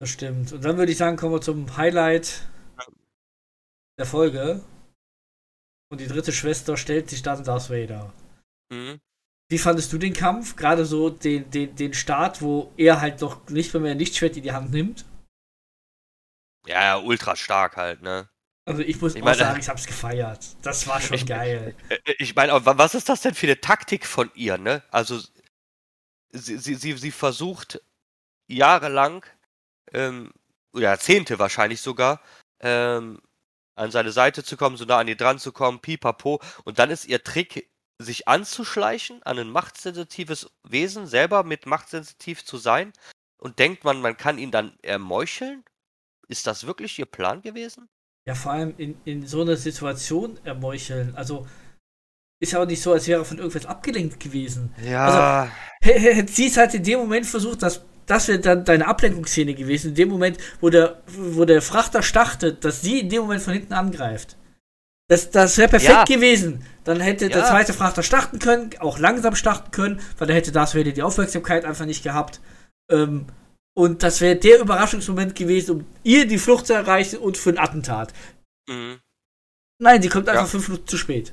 [0.00, 0.52] Das stimmt.
[0.52, 2.48] Und dann würde ich sagen, kommen wir zum Highlight
[3.98, 4.64] der Folge.
[5.90, 8.12] Und die dritte Schwester stellt sich dann Darth Vader.
[8.70, 9.00] Mhm.
[9.50, 10.54] Wie fandest du den Kampf?
[10.56, 14.44] Gerade so den, den, den Start, wo er halt noch nicht mehr ein Lichtschwert in
[14.44, 15.04] die Hand nimmt.
[16.66, 18.28] Ja, ultra stark halt, ne?
[18.64, 20.46] Also ich muss Ich auch meine- sagen, ich hab's gefeiert.
[20.62, 21.74] Das war schon Ich- geil.
[21.88, 24.82] Äh, Ich meine, aber was ist das denn für eine Taktik von ihr, ne?
[24.90, 25.18] Also,
[26.30, 27.80] sie, sie, sie, sie versucht
[28.46, 29.24] jahrelang,
[29.92, 30.32] ähm,
[30.72, 32.20] oder Jahrzehnte wahrscheinlich sogar,
[32.60, 33.20] ähm,
[33.74, 36.40] an seine Seite zu kommen, so nah an ihr dran zu kommen, pipapo.
[36.64, 37.68] Und dann ist ihr Trick,
[38.00, 42.92] sich anzuschleichen an ein machtsensitives Wesen, selber mit machtsensitiv zu sein
[43.38, 45.64] und denkt man, man kann ihn dann ermeucheln?
[46.28, 47.88] Ist das wirklich ihr Plan gewesen?
[48.26, 51.14] Ja, vor allem in, in so einer Situation ermeucheln.
[51.16, 51.46] Also
[52.40, 54.74] ist ja auch nicht so, als wäre er von irgendwas abgelenkt gewesen.
[54.82, 55.50] Ja.
[55.82, 59.90] Hätte sie es halt in dem Moment versucht, dass das wäre dann deine Ablenkungsszene gewesen,
[59.90, 63.52] in dem Moment, wo der, wo der Frachter startet, dass sie in dem Moment von
[63.52, 64.36] hinten angreift.
[65.10, 66.04] Das, das wäre perfekt Ja.
[66.04, 66.64] gewesen.
[66.84, 67.44] Dann hätte der Ja.
[67.48, 71.64] zweite Frachter starten können, auch langsam starten können, weil dann hätte Darth Vader die Aufmerksamkeit
[71.64, 72.40] einfach nicht gehabt.
[72.90, 73.26] Ähm,
[73.76, 77.58] und das wäre der Überraschungsmoment gewesen, um ihr die Flucht zu erreichen und für ein
[77.58, 78.12] Attentat.
[78.68, 79.00] Mhm.
[79.82, 80.48] Nein, sie kommt einfach Ja.
[80.48, 81.32] fünf Minuten zu spät.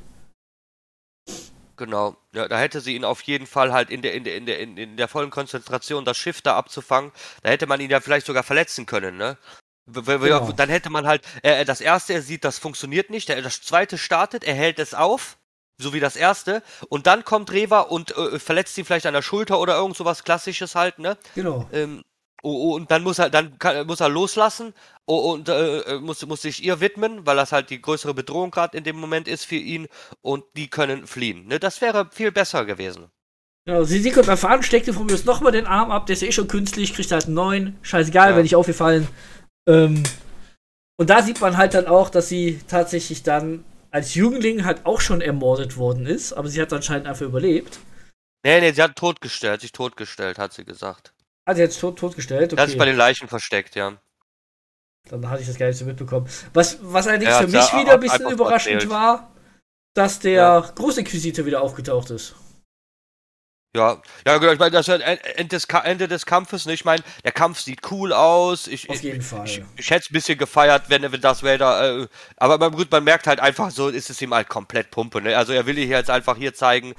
[1.76, 4.48] Genau, ja, da hätte sie ihn auf jeden Fall halt in der, in der, in
[4.48, 7.12] der, in der vollen Konzentration das Schiff da abzufangen.
[7.44, 9.38] Da hätte man ihn ja vielleicht sogar verletzen können, ne?
[9.88, 10.52] Genau.
[10.52, 13.98] Dann hätte man halt, äh, das erste, er sieht, das funktioniert nicht, der, das zweite
[13.98, 15.38] startet, er hält es auf,
[15.78, 19.22] so wie das erste, und dann kommt Reva und äh, verletzt ihn vielleicht an der
[19.22, 21.18] Schulter oder irgend sowas Klassisches halt, ne?
[21.36, 21.70] Genau.
[21.72, 22.04] Ähm,
[22.42, 24.74] oh, oh, und dann muss er, dann kann, muss er loslassen
[25.06, 28.78] oh, und äh, muss, muss sich ihr widmen, weil das halt die größere Bedrohung gerade
[28.78, 29.88] in dem Moment ist für ihn
[30.22, 31.48] und die können fliehen.
[31.48, 31.60] Ne?
[31.60, 33.08] Das wäre viel besser gewesen.
[33.66, 36.48] Genau, sie, kommt an, steckt von mir nochmal den Arm ab, der ist eh schon
[36.48, 37.78] künstlich, kriegt halt einen neuen.
[37.82, 38.36] Scheißegal, Ja.
[38.38, 39.10] wenn nicht aufgefallen.
[39.68, 40.04] Ähm,
[41.00, 45.02] und da sieht man halt dann auch, dass sie tatsächlich dann als Jugendling halt auch
[45.02, 47.80] schon ermordet worden ist, aber sie hat anscheinend einfach überlebt.
[48.44, 51.14] Nee, nee, sie hat totgestellt, sich totgestellt, hat sie gesagt.
[51.46, 52.92] Ah, sie hat sich tot, totgestellt, Sie hat sich bei okay.
[52.92, 53.98] den Leichen versteckt, ja.
[55.10, 56.28] Dann hatte ich das gar nicht so mitbekommen.
[56.54, 58.92] Was, was allerdings Ja, für mich sie wieder ein bisschen überraschend erzählt.
[58.92, 59.32] war,
[59.96, 60.60] dass der Ja.
[60.76, 62.36] Großinquisitor wieder aufgetaucht ist.
[63.76, 66.74] Ja, ja, genau, ich meine, das ist Ende des, Ende des Kampfes, ne?
[66.74, 68.66] Ich meine, der Kampf sieht cool aus.
[68.68, 69.46] Ich, Auf jeden ich, Fall.
[69.46, 72.08] Ich, ich hätte es ein bisschen gefeiert, wenn, wenn das Vader, äh,
[72.38, 75.38] aber gut, man merkt halt einfach so, ist es ihm halt komplett Pumpe, ne?
[75.38, 76.96] Also er will hier jetzt einfach hier zeigen,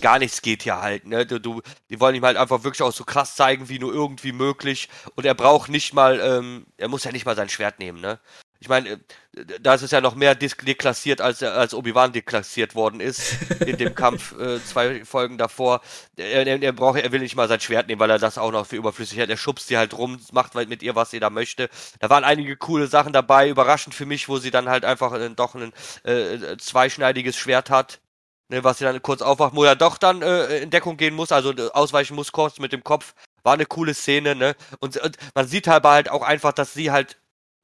[0.00, 1.26] gar nichts geht hier halt, ne?
[1.26, 4.32] Du, du, die wollen ihm halt einfach wirklich auch so krass zeigen, wie nur irgendwie
[4.32, 4.88] möglich.
[5.14, 8.18] Und er braucht nicht mal, ähm, er muss ja nicht mal sein Schwert nehmen, ne?
[8.62, 8.98] Ich meine, äh,
[9.60, 13.36] da ist es ja noch mehr deklassiert, als, als Obi-Wan deklassiert worden ist
[13.66, 15.80] in dem Kampf äh, zwei Folgen davor.
[16.16, 18.52] Er, er, er, braucht, er will nicht mal sein Schwert nehmen, weil er das auch
[18.52, 19.30] noch für überflüssig hat.
[19.30, 21.70] Er schubst sie halt rum, macht halt mit ihr, was sie da möchte.
[21.98, 25.28] Da waren einige coole Sachen dabei, überraschend für mich, wo sie dann halt einfach äh,
[25.30, 25.72] doch ein
[26.04, 28.00] äh, zweischneidiges Schwert hat.
[28.48, 31.32] Ne, was sie dann kurz aufwacht, wo er doch dann äh, in Deckung gehen muss,
[31.32, 33.14] also äh, ausweichen muss kurz mit dem Kopf.
[33.42, 34.54] War eine coole Szene, ne?
[34.78, 37.16] Und, und man sieht halt, halt auch einfach, dass sie halt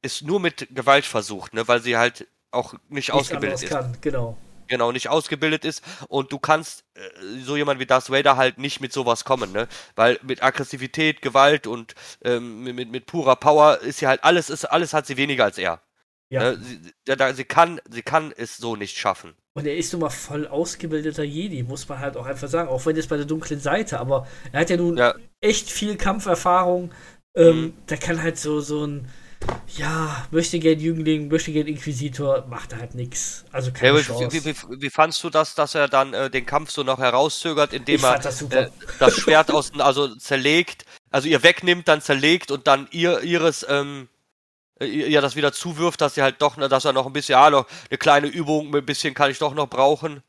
[0.03, 3.71] es nur mit Gewalt versucht, ne, weil sie halt auch nicht, nicht ausgebildet ist.
[3.71, 4.37] Kann, genau.
[4.69, 7.01] Genau, nicht ausgebildet ist und du kannst äh,
[7.43, 9.67] so jemand wie Darth Vader halt nicht mit sowas kommen, ne?
[9.97, 14.67] Weil mit Aggressivität, Gewalt und ähm, mit, mit purer Power ist sie halt alles, ist,
[14.67, 15.81] alles hat sie weniger als er.
[16.31, 16.53] Ja.
[16.53, 16.59] Ne?
[16.61, 19.35] Sie, da, sie, kann, sie kann es so nicht schaffen.
[19.55, 22.69] Und er ist nun mal voll ausgebildeter Jedi, muss man halt auch einfach sagen.
[22.69, 25.15] Auch wenn jetzt bei der dunklen Seite, aber er hat ja nun ja.
[25.41, 26.93] echt viel Kampferfahrung.
[27.35, 27.73] Ähm, mhm.
[27.89, 29.09] Der kann halt so, so ein
[29.77, 33.45] ja, möchte gern Jüngling, möchte gern Inquisitor, macht halt nichts.
[33.53, 34.33] Also keine ja, Chance.
[34.33, 37.73] Wie, wie, wie, fandst du das, dass er dann äh, den Kampf so noch herauszögert,
[37.73, 38.69] indem er das, äh,
[38.99, 44.09] das, Schwert aus also zerlegt, also ihr wegnimmt, dann zerlegt und dann ihr ihres ähm,
[44.81, 47.67] ihr das wieder zuwirft, dass sie halt doch, dass er noch ein bisschen, ja, noch
[47.91, 50.23] eine kleine Übung, ein bisschen kann ich doch noch brauchen.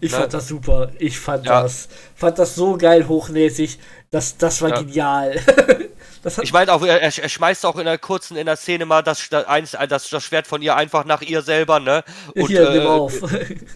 [0.00, 0.18] Ich ne?
[0.18, 0.90] fand das super.
[0.98, 1.62] Ich fand ja.
[1.62, 3.78] das, fand das so geil hochnäsig.
[4.10, 4.82] Das, das war ja.
[4.82, 5.40] genial.
[6.42, 9.28] ich meine auch, er, er, schmeißt auch in der kurzen, in der Szene mal das,
[9.28, 9.44] das,
[9.88, 12.04] das, das Schwert von ihr einfach nach ihr selber, ne?
[12.34, 13.14] Und, hier, äh, nimm auf.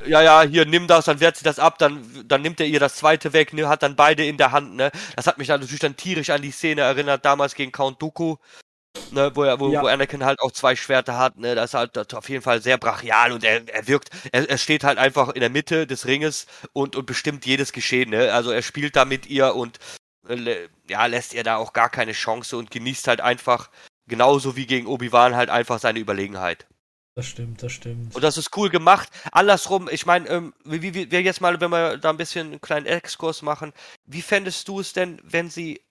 [0.06, 2.80] ja, ja, hier, nimm das, dann wehrt sie das ab, dann, dann nimmt er ihr
[2.80, 4.90] das zweite weg, ne, hat dann beide in der Hand, ne?
[5.16, 8.36] Das hat mich dann natürlich dann tierisch an die Szene erinnert, damals gegen Count Dooku.
[9.12, 9.82] Ne, wo, er, wo, ja.
[9.82, 12.76] wo Anakin halt auch zwei Schwerter hat, ne, das ist halt auf jeden Fall sehr
[12.76, 16.46] brachial und er, er wirkt, er, er steht halt einfach in der Mitte des Ringes
[16.72, 19.78] und, und bestimmt jedes Geschehen, ne, also er spielt da mit ihr und
[20.88, 23.70] ja, lässt ihr da auch gar keine Chance und genießt halt einfach,
[24.06, 26.66] genauso wie gegen Obi-Wan, halt einfach seine Überlegenheit.
[27.16, 28.14] Das stimmt, das stimmt.
[28.14, 29.08] Und das ist cool gemacht.
[29.32, 32.60] Andersrum, ich meine, ähm, wie, wie, wie jetzt mal, wenn wir da ein bisschen einen
[32.60, 33.72] kleinen Exkurs machen,
[34.06, 35.82] wie fändest du es denn, wenn sie,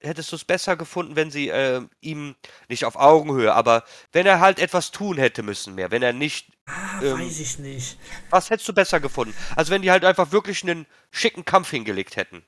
[0.00, 2.36] hättest du es besser gefunden, wenn sie äh, ihm
[2.68, 6.50] nicht auf Augenhöhe, aber wenn er halt etwas tun hätte müssen mehr, wenn er nicht.
[6.66, 7.98] Ah, ähm, weiß ich nicht.
[8.28, 9.34] Was hättest du besser gefunden?
[9.56, 12.44] Also wenn die halt einfach wirklich einen schicken Kampf hingelegt hätten.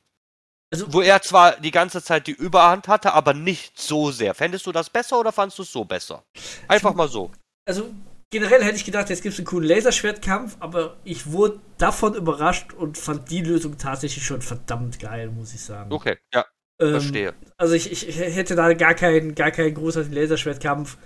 [0.72, 4.34] Also, wo er zwar die ganze Zeit die Überhand hatte, aber nicht so sehr.
[4.34, 6.24] Fändest du das besser oder fandest du es so besser?
[6.66, 7.30] Einfach mal so.
[7.68, 7.90] Also
[8.30, 12.72] generell hätte ich gedacht, jetzt gibt es einen coolen Laserschwertkampf, aber ich wurde davon überrascht
[12.72, 15.92] und fand die Lösung tatsächlich schon verdammt geil, muss ich sagen.
[15.92, 16.46] Okay, ja.
[16.80, 17.34] Ähm, verstehe.
[17.58, 20.96] Also ich, ich, hätte da gar keinen, gar keinen großartigen Laserschwertkampf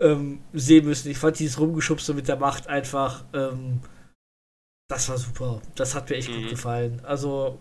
[0.00, 1.10] ähm, sehen müssen.
[1.10, 3.80] Ich fand dieses Rumgeschubste mit der Macht einfach, ähm,
[4.88, 5.62] das war super.
[5.76, 6.42] Das hat mir echt mhm.
[6.42, 7.00] gut gefallen.
[7.04, 7.60] Also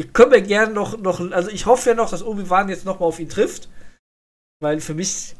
[0.00, 3.06] ich könnte mir gerne noch, noch, also ich hoffe ja noch, dass Obi-Wan jetzt nochmal
[3.06, 3.68] auf ihn trifft.
[4.62, 5.34] Weil für mich,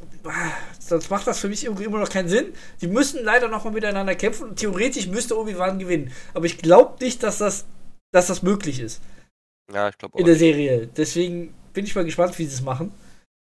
[0.78, 2.52] sonst macht das für mich irgendwie immer noch keinen Sinn.
[2.82, 6.12] Die müssen leider nochmal miteinander kämpfen und theoretisch müsste Obi-Wan gewinnen.
[6.34, 7.64] Aber ich glaube nicht, dass das,
[8.12, 9.00] dass das möglich ist.
[9.72, 10.88] Ja, ich glaube In der Serie.
[10.88, 12.92] Deswegen bin ich mal gespannt, wie sie es machen.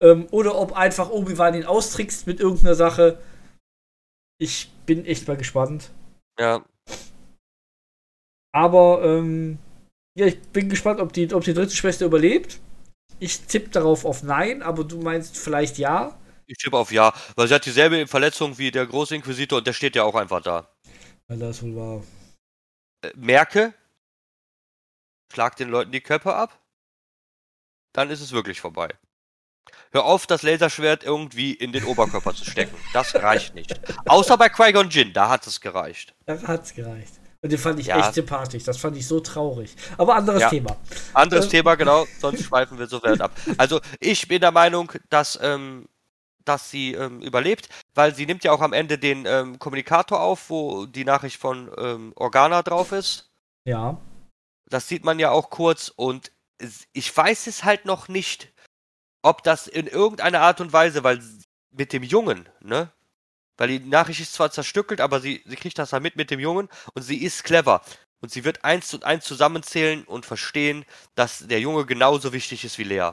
[0.02, 3.18] Ähm, oder ob einfach Obi-Wan ihn austrickst mit irgendeiner Sache.
[4.38, 5.90] Ich bin echt mal gespannt.
[6.38, 6.62] Ja.
[8.52, 9.58] Aber, ähm,
[10.18, 12.58] ja, ich bin gespannt, ob die, ob die dritte Schwester überlebt.
[13.20, 16.18] Ich tippe darauf auf Nein, aber du meinst vielleicht ja.
[16.46, 19.72] Ich tippe auf Ja, weil sie hat dieselbe Verletzung wie der große Inquisitor und der
[19.72, 20.68] steht ja auch einfach da.
[21.28, 22.02] Ja, das wohl wahr.
[23.02, 23.74] Äh, merke,
[25.32, 26.58] schlag den Leuten die Köpfe ab,
[27.92, 28.88] dann ist es wirklich vorbei.
[29.92, 32.76] Hör auf, das Laserschwert irgendwie in den Oberkörper zu stecken.
[32.92, 33.80] Das reicht nicht.
[34.06, 36.14] Außer bei Qui-Gon Jinn, da hat es gereicht.
[36.26, 37.20] Da hat es gereicht.
[37.40, 38.00] Und den fand ich ja.
[38.00, 38.64] echt sympathisch.
[38.64, 39.74] Das fand ich so traurig.
[39.96, 40.50] Aber anderes ja.
[40.50, 40.76] Thema.
[41.14, 42.06] Anderes äh, Thema, genau.
[42.20, 43.32] Sonst schweifen wir so weit ab.
[43.56, 45.88] Also, ich bin der Meinung, dass, ähm,
[46.44, 50.50] dass sie ähm, überlebt, weil sie nimmt ja auch am Ende den ähm, Kommunikator auf,
[50.50, 53.30] wo die Nachricht von ähm, Organa drauf ist.
[53.64, 53.98] Ja.
[54.68, 56.32] Das sieht man ja auch kurz und
[56.92, 58.52] ich weiß es halt noch nicht,
[59.22, 61.22] ob das in irgendeiner Art und Weise, weil
[61.70, 62.90] mit dem Jungen, ne?
[63.58, 66.40] Weil die Nachricht ist zwar zerstückelt, aber sie, sie kriegt das da mit mit dem
[66.40, 67.82] Jungen und sie ist clever.
[68.20, 70.84] Und sie wird eins und eins zusammenzählen und verstehen,
[71.14, 73.10] dass der Junge genauso wichtig ist wie Lea.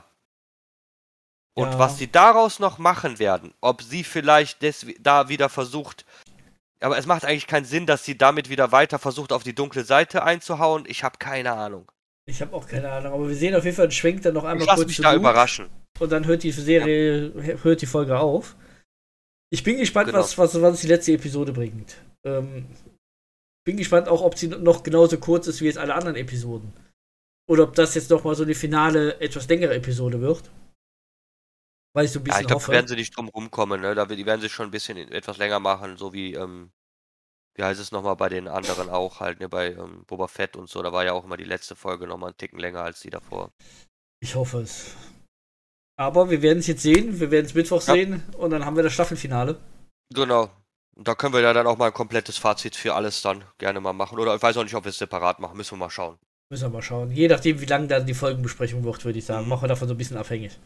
[1.54, 1.80] Und ja.
[1.80, 6.06] was sie daraus noch machen werden, ob sie vielleicht des, da wieder versucht,
[6.80, 9.84] aber es macht eigentlich keinen Sinn, dass sie damit wieder weiter versucht, auf die dunkle
[9.84, 10.84] Seite einzuhauen.
[10.88, 11.92] Ich habe keine Ahnung.
[12.28, 14.44] Ich habe auch keine Ahnung, aber wir sehen auf jeden Fall einen Schwenk dann noch
[14.44, 14.88] einmal ich kurz.
[14.88, 15.70] mich da überraschen.
[16.00, 17.64] Und dann hört die Serie, ja.
[17.64, 18.56] hört die Folge auf.
[19.56, 20.20] Ich bin gespannt, genau.
[20.20, 21.96] was, was, was die letzte Episode bringt.
[22.26, 22.68] Ähm,
[23.66, 26.74] bin gespannt auch, ob sie noch genauso kurz ist wie jetzt alle anderen Episoden.
[27.50, 30.52] Oder ob das jetzt nochmal so eine finale, etwas längere Episode wird.
[31.94, 33.96] Weil ich so ein bisschen ja, ich glaube, werden sie nicht drum rumkommen, ne?
[33.96, 36.74] Da, die werden sie schon ein bisschen etwas länger machen, so wie, ähm,
[37.56, 39.48] wie heißt es nochmal bei den anderen auch halt, ne?
[39.48, 42.32] Bei ähm, Boba Fett und so, da war ja auch immer die letzte Folge nochmal
[42.32, 43.54] einen Ticken länger als die davor.
[44.20, 44.98] Ich hoffe es.
[45.98, 47.94] Aber wir werden es jetzt sehen, wir werden es Mittwoch ja.
[47.94, 49.58] sehen und dann haben wir das Staffelfinale.
[50.14, 50.50] Genau.
[50.98, 53.94] Da können wir ja dann auch mal ein komplettes Fazit für alles dann gerne mal
[53.94, 54.18] machen.
[54.18, 56.18] Oder ich weiß auch nicht, ob wir es separat machen, müssen wir mal schauen.
[56.50, 57.12] Müssen wir mal schauen.
[57.12, 59.44] Je nachdem, wie lang dann die Folgenbesprechung wird, würde ich sagen.
[59.44, 59.50] Mhm.
[59.50, 60.58] Machen wir davon so ein bisschen abhängig.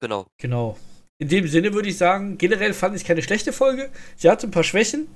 [0.00, 0.26] Genau.
[0.38, 0.76] Genau.
[1.18, 3.90] In dem Sinne würde ich sagen, generell fand ich keine schlechte Folge.
[4.16, 5.06] Sie hatte ein paar Schwächen,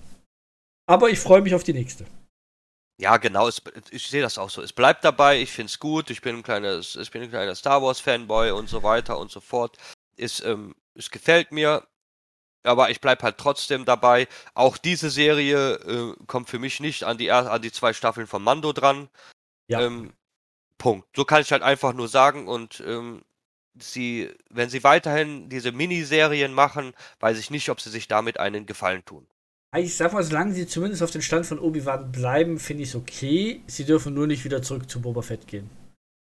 [0.86, 2.06] aber ich freue mich auf die nächste.
[2.98, 4.62] Ja, genau, es, ich sehe das auch so.
[4.62, 7.54] Es bleibt dabei, ich finde es gut, ich bin ein kleines, ich bin ein kleiner
[7.54, 9.76] Star Wars Fanboy und so weiter und so fort.
[10.16, 11.86] Es, ähm, es gefällt mir,
[12.62, 14.28] aber ich bleibe halt trotzdem dabei.
[14.54, 18.42] Auch diese Serie äh, kommt für mich nicht an die, an die zwei Staffeln von
[18.42, 19.10] Mando dran.
[19.68, 19.82] Ja.
[19.82, 20.14] Ähm,
[20.78, 21.08] Punkt.
[21.14, 23.24] So kann ich halt einfach nur sagen und ähm,
[23.78, 28.64] sie, wenn sie weiterhin diese Miniserien machen, weiß ich nicht, ob sie sich damit einen
[28.66, 29.26] Gefallen tun.
[29.74, 32.94] Ich sag mal, solange sie zumindest auf den Stand von Obi-Wan bleiben, finde ich es
[32.94, 33.62] okay.
[33.66, 35.68] Sie dürfen nur nicht wieder zurück zu Boba Fett gehen.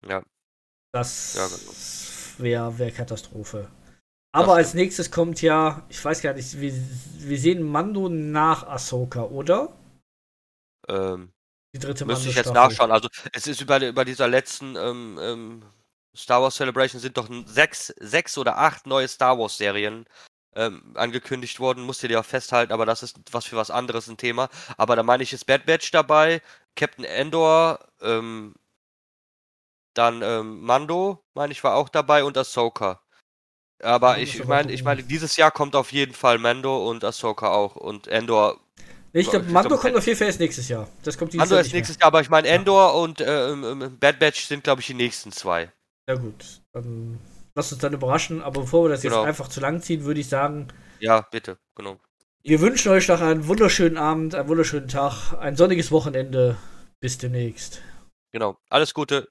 [0.07, 0.23] Ja.
[0.93, 1.73] Das ja, genau.
[2.39, 3.69] wäre wär Katastrophe.
[4.33, 9.23] Aber als nächstes kommt ja, ich weiß gar nicht, wir, wir sehen Mando nach Ahsoka,
[9.23, 9.73] oder?
[10.89, 11.33] Ähm,
[11.75, 12.15] die dritte Mando.
[12.15, 12.91] Müsste ich jetzt nachschauen.
[12.91, 15.63] Also, es ist über, über dieser letzten ähm, ähm,
[16.17, 20.07] Star Wars Celebration sind doch sechs, sechs oder acht neue Star Wars Serien
[20.55, 21.85] ähm, angekündigt worden.
[21.85, 24.49] Musst du dir auch festhalten, aber das ist was für was anderes ein Thema.
[24.77, 26.43] Aber da meine ich, ist Bad Batch dabei,
[26.77, 28.55] Captain Endor, ähm,
[29.95, 33.01] dann ähm, Mando, meine ich, war auch dabei und Ahsoka.
[33.83, 37.77] Aber ich meine, ich meine, dieses Jahr kommt auf jeden Fall Mando und Ahsoka auch
[37.77, 38.61] und Endor.
[39.13, 40.89] Ich glaube, Mando kommt auf jeden Fall erst nächstes Jahr.
[41.03, 42.95] Das kommt dieses Mando Jahr ist nächstes Jahr, aber ich meine, Endor ja.
[42.95, 45.73] und äh, ähm, Bad Batch sind, glaube ich, die nächsten zwei.
[46.09, 47.19] Ja gut, dann
[47.59, 48.41] lass uns dann überraschen.
[48.41, 49.19] Aber bevor wir das genau.
[49.19, 50.69] jetzt einfach zu lang ziehen, würde ich sagen.
[51.01, 51.99] Ja, bitte, genau.
[52.43, 56.57] Wir wünschen euch noch einen wunderschönen Abend, einen wunderschönen Tag, ein sonniges Wochenende.
[57.01, 57.81] Bis demnächst.
[58.33, 58.57] Genau.
[58.71, 59.29] Alles Gute.